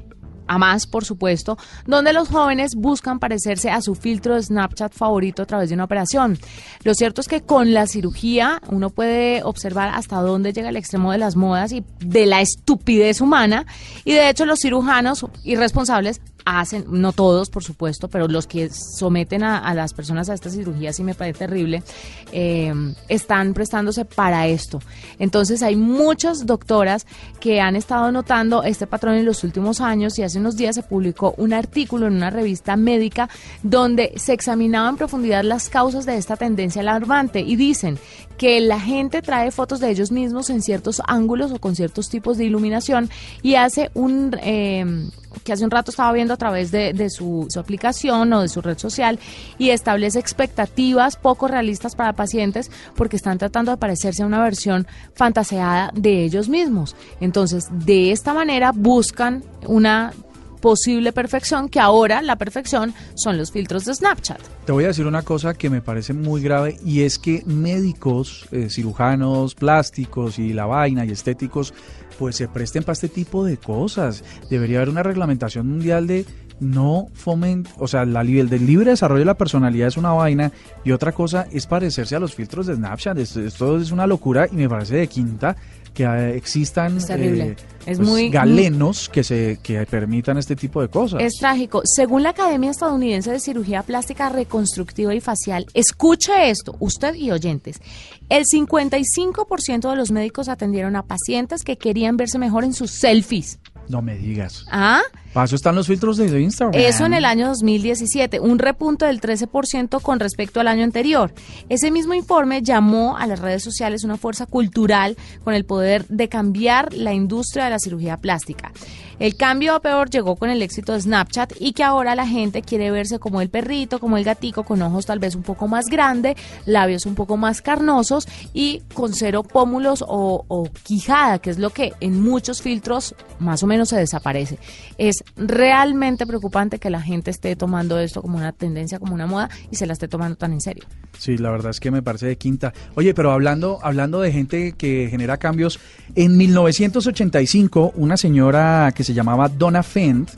a 0.50 0.58
más, 0.58 0.88
por 0.88 1.06
supuesto, 1.06 1.58
donde 1.86 2.12
los 2.12 2.28
jóvenes 2.28 2.76
buscan 2.76 3.19
parecerse 3.19 3.69
a 3.69 3.82
su 3.82 3.93
filtro 3.93 4.34
de 4.34 4.43
Snapchat 4.43 4.93
favorito 4.93 5.43
a 5.43 5.45
través 5.45 5.69
de 5.69 5.76
una 5.76 5.84
operación. 5.84 6.39
Lo 6.84 6.95
cierto 6.95 7.22
es 7.22 7.28
que 7.28 7.41
con 7.41 7.72
la 7.74 7.86
cirugía 7.86 8.60
uno 8.69 8.89
puede 8.89 9.43
observar 9.43 9.89
hasta 9.93 10.22
dónde 10.22 10.52
llega 10.52 10.69
el 10.69 10.76
extremo 10.76 11.12
de 11.12 11.19
las 11.19 11.36
modas 11.36 11.72
y 11.72 11.84
de 12.00 12.26
la 12.26 12.41
estupidez 12.41 13.22
humana 13.22 13.65
y 14.06 14.13
de 14.13 14.28
hecho 14.28 14.45
los 14.45 14.60
cirujanos 14.60 15.26
irresponsables 15.43 16.19
hacen, 16.57 16.85
no 16.88 17.13
todos 17.13 17.49
por 17.49 17.63
supuesto, 17.63 18.07
pero 18.07 18.27
los 18.27 18.47
que 18.47 18.69
someten 18.69 19.43
a, 19.43 19.73
las 19.73 19.93
personas 19.93 20.29
a 20.29 20.33
esta 20.33 20.49
cirugía, 20.49 20.93
sí 20.93 21.03
me 21.03 21.13
parece 21.13 21.39
terrible, 21.39 21.83
eh, 22.31 22.73
están 23.07 23.53
prestándose 23.53 24.05
para 24.05 24.47
esto. 24.47 24.79
Entonces 25.19 25.62
hay 25.62 25.75
muchas 25.75 26.45
doctoras 26.45 27.05
que 27.39 27.62
han 27.62 27.75
estado 27.75 28.12
notando 28.12 28.63
este 28.63 28.88
patrón 28.88 29.15
en 29.15 29.25
los 29.25 29.43
últimos 29.43 29.81
años 29.81 30.17
y 30.17 30.23
hace 30.23 30.39
unos 30.39 30.55
días 30.55 30.75
se 30.75 30.83
publicó 30.83 31.33
un 31.38 31.53
artículo 31.53 32.07
en 32.07 32.13
una 32.13 32.29
revista 32.29 32.75
médica 32.75 33.29
donde 33.63 34.13
se 34.15 34.33
examinaba 34.33 34.89
en 34.89 34.97
profundidad 34.97 35.43
las 35.43 35.69
causas 35.69 36.05
de 36.05 36.17
esta 36.17 36.38
tendencia 36.38 36.81
alarmante 36.81 37.41
y 37.41 37.55
dicen 37.55 37.99
que 38.38 38.59
la 38.62 38.79
gente 38.79 39.21
trae 39.21 39.51
fotos 39.51 39.79
de 39.79 39.89
ellos 39.89 40.12
mismos 40.12 40.49
en 40.49 40.62
ciertos 40.62 41.01
ángulos 41.05 41.51
o 41.51 41.59
con 41.59 41.75
ciertos 41.75 42.09
tipos 42.09 42.38
de 42.38 42.45
iluminación 42.45 43.09
y 43.41 43.55
hace 43.55 43.91
un... 43.93 44.35
Eh, 44.41 45.09
que 45.43 45.54
hace 45.54 45.63
un 45.63 45.71
rato 45.71 45.91
estaba 45.91 46.12
viendo 46.13 46.34
a 46.34 46.38
través 46.38 46.71
de, 46.71 47.10
su, 47.10 47.47
aplicación 47.58 48.32
o 48.34 48.41
de 48.41 48.49
su 48.49 48.62
red 48.62 48.78
social 48.78 49.19
y 49.58 49.69
establece 49.69 50.19
expectativas 50.19 51.15
poco 51.15 51.47
realistas 51.47 51.95
para 51.95 52.13
pacientes 52.13 52.71
porque 52.95 53.15
están 53.15 53.38
tratando 53.38 53.71
de 53.71 53.78
parecerse 53.78 54.23
a 54.23 54.25
una 54.25 54.41
versión 54.43 54.88
fantaseada 55.13 55.91
de 55.93 56.23
ellos 56.23 56.49
mismos. 56.49 56.95
Entonces, 57.19 57.67
de 57.71 58.12
esta 58.12 58.34
manera 58.34 58.71
buscan 58.71 59.43
una 59.67 60.13
posible 60.60 61.12
perfección, 61.12 61.69
que 61.69 61.80
ahora 61.80 62.22
la 62.22 62.36
perfección 62.38 62.93
son 63.15 63.38
los 63.38 63.52
filtros 63.52 63.86
de 63.86 63.95
Snapchat. 63.95 64.39
Te 64.65 64.72
voy 64.72 64.84
a 64.84 64.88
decir 64.88 65.08
una 65.08 65.24
cosa 65.24 65.54
que 65.54 65.69
me 65.69 65.82
parece 65.82 66.13
muy 66.13 66.41
grave 66.41 66.78
y 66.86 67.02
es 67.02 67.17
que 67.17 67.43
médicos, 67.45 68.48
eh, 68.52 68.69
cirujanos 68.69 69.56
plásticos 69.56 70.39
y 70.39 70.54
la 70.54 70.65
vaina 70.65 71.06
y 71.06 71.12
estéticos 71.12 71.74
pues 72.17 72.36
se 72.36 72.48
presten 72.48 72.84
para 72.84 72.93
este 72.93 73.10
tipo 73.10 73.45
de 73.45 73.58
cosas. 73.58 74.24
Debería 74.50 74.78
haber 74.78 74.89
una 74.89 75.04
reglamentación 75.04 75.67
mundial 75.67 76.06
de 76.06 76.26
no 76.60 77.08
foment, 77.13 77.69
o 77.78 77.88
sea, 77.88 78.06
la, 78.06 78.22
el 78.22 78.50
del 78.50 78.65
libre 78.65 78.91
desarrollo 78.91 79.19
de 79.19 79.26
la 79.26 79.38
personalidad 79.38 79.88
es 79.88 79.98
una 79.98 80.12
vaina 80.12 80.52
y 80.84 80.91
otra 80.91 81.12
cosa 81.12 81.48
es 81.52 81.65
parecerse 81.65 82.15
a 82.15 82.19
los 82.19 82.36
filtros 82.36 82.67
de 82.67 82.76
Snapchat. 82.76 83.17
Esto, 83.17 83.78
es 83.78 83.91
una 83.91 84.08
locura 84.08 84.48
y 84.52 84.56
me 84.56 84.69
parece 84.69 84.98
de 84.98 85.08
quinta 85.08 85.56
que 85.99 86.05
eh, 86.05 86.38
existan 86.38 86.97
eh, 87.09 87.57
es 87.85 87.97
pues, 87.97 88.07
muy, 88.07 88.29
galenos 88.29 89.09
que 89.09 89.21
se 89.21 89.59
que 89.62 89.85
permitan 89.85 90.38
este 90.38 90.55
tipo 90.55 90.81
de 90.81 90.88
cosas. 90.88 91.21
Es 91.21 91.33
trágico. 91.33 91.81
Según 91.83 92.23
la 92.23 92.29
Academia 92.29 92.71
Estadounidense 92.71 93.31
de 93.31 93.39
Cirugía 93.41 93.83
Plástica 93.83 94.29
Reconstructiva 94.29 95.13
y 95.13 95.19
Facial, 95.19 95.65
escuche 95.73 96.49
esto, 96.49 96.77
usted 96.79 97.15
y 97.15 97.31
oyentes. 97.31 97.81
El 98.29 98.45
55% 98.45 99.89
de 99.89 99.95
los 99.97 100.12
médicos 100.12 100.47
atendieron 100.47 100.95
a 100.95 101.03
pacientes 101.03 101.63
que 101.65 101.77
querían 101.77 102.15
verse 102.15 102.39
mejor 102.39 102.63
en 102.63 102.73
sus 102.73 102.91
selfies. 102.91 103.59
No 103.89 104.01
me 104.01 104.17
digas. 104.17 104.65
¿Ah? 104.71 105.01
Paso 105.39 105.56
están 105.56 105.73
los 105.73 105.88
filtros 105.88 106.17
de 106.17 106.41
Instagram. 106.41 106.78
Eso 106.82 107.06
en 107.06 107.13
el 107.13 107.23
año 107.23 107.47
2017, 107.47 108.41
un 108.41 108.60
repunto 108.60 109.06
del 109.06 109.21
13% 109.21 110.02
con 110.02 110.19
respecto 110.19 110.60
al 110.60 110.67
año 110.67 110.84
anterior. 110.84 111.34
Ese 111.69 111.91
mismo 111.91 112.13
informe 112.13 112.62
llamó 112.62 113.15
a 113.17 113.25
las 113.25 113.39
redes 113.39 113.63
sociales 113.63 114.04
una 114.04 114.17
fuerza 114.17 114.47
cultural 114.47 115.15
con 115.45 115.54
el 115.54 115.63
poder 115.63 116.06
de 116.10 116.28
cambiar 116.28 116.93
la 116.93 117.13
industria 117.13 117.63
de 117.63 117.69
la 117.69 117.80
cirugía 117.80 118.17
plástica. 118.17 118.73
El 119.19 119.36
cambio 119.36 119.75
a 119.75 119.82
peor 119.82 120.10
llegó 120.10 120.38
con 120.38 120.49
el 120.49 120.62
éxito 120.62 120.93
de 120.93 121.01
Snapchat 121.01 121.53
y 121.60 121.73
que 121.73 121.84
ahora 121.84 122.15
la 122.15 122.25
gente 122.25 122.62
quiere 122.62 122.89
verse 122.89 123.19
como 123.19 123.41
el 123.41 123.49
perrito, 123.49 123.99
como 123.99 124.17
el 124.17 124.23
gatico, 124.23 124.63
con 124.63 124.82
ojos 124.82 125.05
tal 125.05 125.19
vez 125.19 125.36
un 125.36 125.43
poco 125.43 125.67
más 125.67 125.88
grande, 125.88 126.38
labios 126.65 127.05
un 127.05 127.15
poco 127.15 127.36
más 127.36 127.62
carnosos 127.62 128.29
y 128.53 128.82
con 128.93 129.13
cero 129.13 129.43
pómulos 129.43 130.05
o, 130.08 130.69
quijada, 130.84 131.39
que 131.39 131.49
es 131.49 131.60
lo 131.60 131.71
que 131.71 131.91
en 131.99 132.21
muchos 132.21 132.62
filtros 132.62 133.13
más 133.39 133.62
o 133.62 133.67
menos 133.67 133.89
se 133.89 133.97
desaparece. 133.97 134.58
Es 134.97 135.25
realmente 135.36 136.25
preocupante 136.25 136.79
que 136.79 136.89
la 136.89 137.01
gente 137.01 137.29
esté 137.29 137.58
tomando 137.58 137.99
esto 137.99 138.21
como 138.21 138.38
una 138.38 138.53
tendencia, 138.53 138.99
como 138.99 139.13
una 139.13 139.27
moda 139.27 139.49
y 139.69 139.75
se 139.75 139.86
la 139.86 139.93
esté 139.93 140.08
tomando 140.08 140.38
tan 140.38 140.53
en 140.53 140.62
serio. 140.62 140.86
Sí, 141.17 141.38
la 141.38 141.51
verdad 141.51 141.71
es 141.71 141.82
que 141.82 141.91
me 141.91 142.01
parece 142.01 142.27
de 142.27 142.38
quinta. 142.38 142.73
Oye, 142.95 143.13
pero 143.13 143.32
hablando, 143.32 143.79
hablando 143.82 144.21
de 144.21 144.32
gente 144.32 144.73
que 144.77 145.08
genera 145.12 145.36
cambios, 145.36 145.79
en 146.15 146.38
1985 146.38 147.93
una 147.95 148.15
señora 148.15 148.93
que 148.95 149.03
se 149.03 149.09
llamaba 149.13 149.50
Donna 149.50 149.84
Fent 149.84 150.30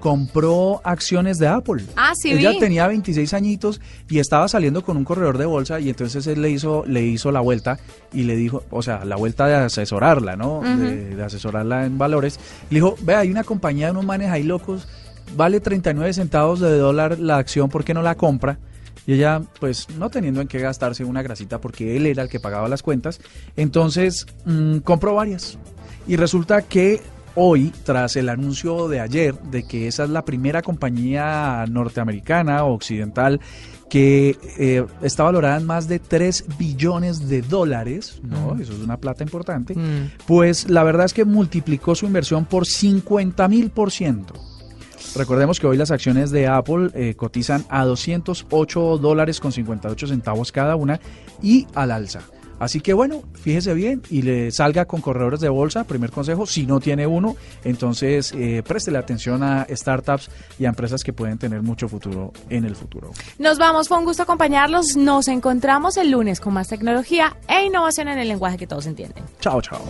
compró 0.00 0.80
acciones 0.82 1.38
de 1.38 1.46
Apple. 1.46 1.84
Ah, 1.96 2.12
sí. 2.20 2.32
Ella 2.32 2.58
tenía 2.58 2.88
26 2.88 3.32
añitos 3.34 3.80
y 4.08 4.18
estaba 4.18 4.48
saliendo 4.48 4.82
con 4.82 4.96
un 4.96 5.04
corredor 5.04 5.38
de 5.38 5.44
bolsa 5.44 5.78
y 5.78 5.90
entonces 5.90 6.26
él 6.26 6.42
le 6.42 6.50
hizo, 6.50 6.84
le 6.86 7.02
hizo 7.02 7.30
la 7.30 7.40
vuelta 7.40 7.78
y 8.12 8.24
le 8.24 8.34
dijo, 8.34 8.64
o 8.70 8.82
sea, 8.82 9.04
la 9.04 9.16
vuelta 9.16 9.46
de 9.46 9.54
asesorarla, 9.54 10.36
¿no? 10.36 10.62
de, 10.62 11.22
asesorarla 11.22 11.86
en 11.86 11.98
valores. 11.98 12.40
Le 12.70 12.76
dijo, 12.76 12.96
ve, 13.02 13.14
hay 13.14 13.30
una 13.30 13.44
compañía 13.44 13.86
de 13.86 13.92
unos 13.92 14.06
manes 14.06 14.30
ahí 14.30 14.42
locos, 14.42 14.88
vale 15.36 15.60
39 15.60 16.12
centavos 16.14 16.60
de 16.60 16.76
dólar 16.76 17.18
la 17.18 17.36
acción, 17.36 17.68
¿por 17.68 17.84
qué 17.84 17.94
no 17.94 18.02
la 18.02 18.16
compra? 18.16 18.58
Y 19.06 19.14
ella, 19.14 19.42
pues, 19.58 19.88
no 19.98 20.10
teniendo 20.10 20.40
en 20.40 20.48
qué 20.48 20.58
gastarse 20.58 21.04
una 21.04 21.22
grasita 21.22 21.60
porque 21.60 21.96
él 21.96 22.06
era 22.06 22.22
el 22.22 22.28
que 22.28 22.40
pagaba 22.40 22.68
las 22.68 22.82
cuentas, 22.82 23.20
entonces 23.56 24.26
mm, 24.44 24.78
compró 24.78 25.14
varias. 25.14 25.58
Y 26.06 26.16
resulta 26.16 26.62
que 26.62 27.00
hoy, 27.34 27.72
tras 27.84 28.16
el 28.16 28.28
anuncio 28.28 28.88
de 28.88 29.00
ayer 29.00 29.34
de 29.34 29.64
que 29.64 29.88
esa 29.88 30.04
es 30.04 30.10
la 30.10 30.24
primera 30.24 30.62
compañía 30.62 31.64
norteamericana 31.68 32.64
o 32.64 32.74
occidental 32.74 33.40
que 33.88 34.38
eh, 34.56 34.86
está 35.02 35.24
valorada 35.24 35.58
en 35.58 35.66
más 35.66 35.88
de 35.88 35.98
3 35.98 36.44
billones 36.56 37.28
de 37.28 37.42
dólares, 37.42 38.20
¿no? 38.22 38.54
Mm. 38.54 38.60
Eso 38.62 38.72
es 38.72 38.78
una 38.78 38.96
plata 38.96 39.24
importante. 39.24 39.74
Mm. 39.74 40.12
Pues 40.26 40.70
la 40.70 40.84
verdad 40.84 41.06
es 41.06 41.12
que 41.12 41.24
multiplicó 41.24 41.94
su 41.96 42.06
inversión 42.06 42.44
por 42.44 42.66
50 42.66 43.48
mil 43.48 43.70
por 43.70 43.90
ciento. 43.90 44.34
Recordemos 45.16 45.58
que 45.58 45.66
hoy 45.66 45.76
las 45.76 45.90
acciones 45.90 46.30
de 46.30 46.46
Apple 46.46 46.90
eh, 46.94 47.14
cotizan 47.16 47.64
a 47.68 47.84
208 47.84 48.98
dólares 48.98 49.40
con 49.40 49.50
58 49.50 50.06
centavos 50.06 50.52
cada 50.52 50.76
una 50.76 51.00
y 51.42 51.66
al 51.74 51.90
alza. 51.90 52.20
Así 52.60 52.80
que 52.80 52.92
bueno, 52.92 53.22
fíjese 53.32 53.74
bien 53.74 54.02
y 54.10 54.22
le 54.22 54.52
salga 54.52 54.84
con 54.84 55.00
corredores 55.00 55.40
de 55.40 55.48
bolsa, 55.48 55.84
primer 55.84 56.10
consejo, 56.10 56.46
si 56.46 56.66
no 56.66 56.78
tiene 56.78 57.06
uno, 57.06 57.34
entonces 57.64 58.32
eh, 58.36 58.62
préstele 58.64 58.98
atención 58.98 59.42
a 59.42 59.66
startups 59.70 60.30
y 60.58 60.66
a 60.66 60.68
empresas 60.68 61.02
que 61.02 61.12
pueden 61.12 61.38
tener 61.38 61.62
mucho 61.62 61.88
futuro 61.88 62.32
en 62.50 62.66
el 62.66 62.76
futuro. 62.76 63.10
Nos 63.38 63.58
vamos, 63.58 63.88
fue 63.88 63.98
un 63.98 64.04
gusto 64.04 64.22
acompañarlos, 64.22 64.96
nos 64.96 65.26
encontramos 65.28 65.96
el 65.96 66.10
lunes 66.10 66.38
con 66.38 66.52
más 66.52 66.68
tecnología 66.68 67.36
e 67.48 67.64
innovación 67.64 68.08
en 68.08 68.18
el 68.18 68.28
lenguaje 68.28 68.58
que 68.58 68.66
todos 68.66 68.86
entienden. 68.86 69.24
Chao, 69.40 69.60
chao. 69.62 69.80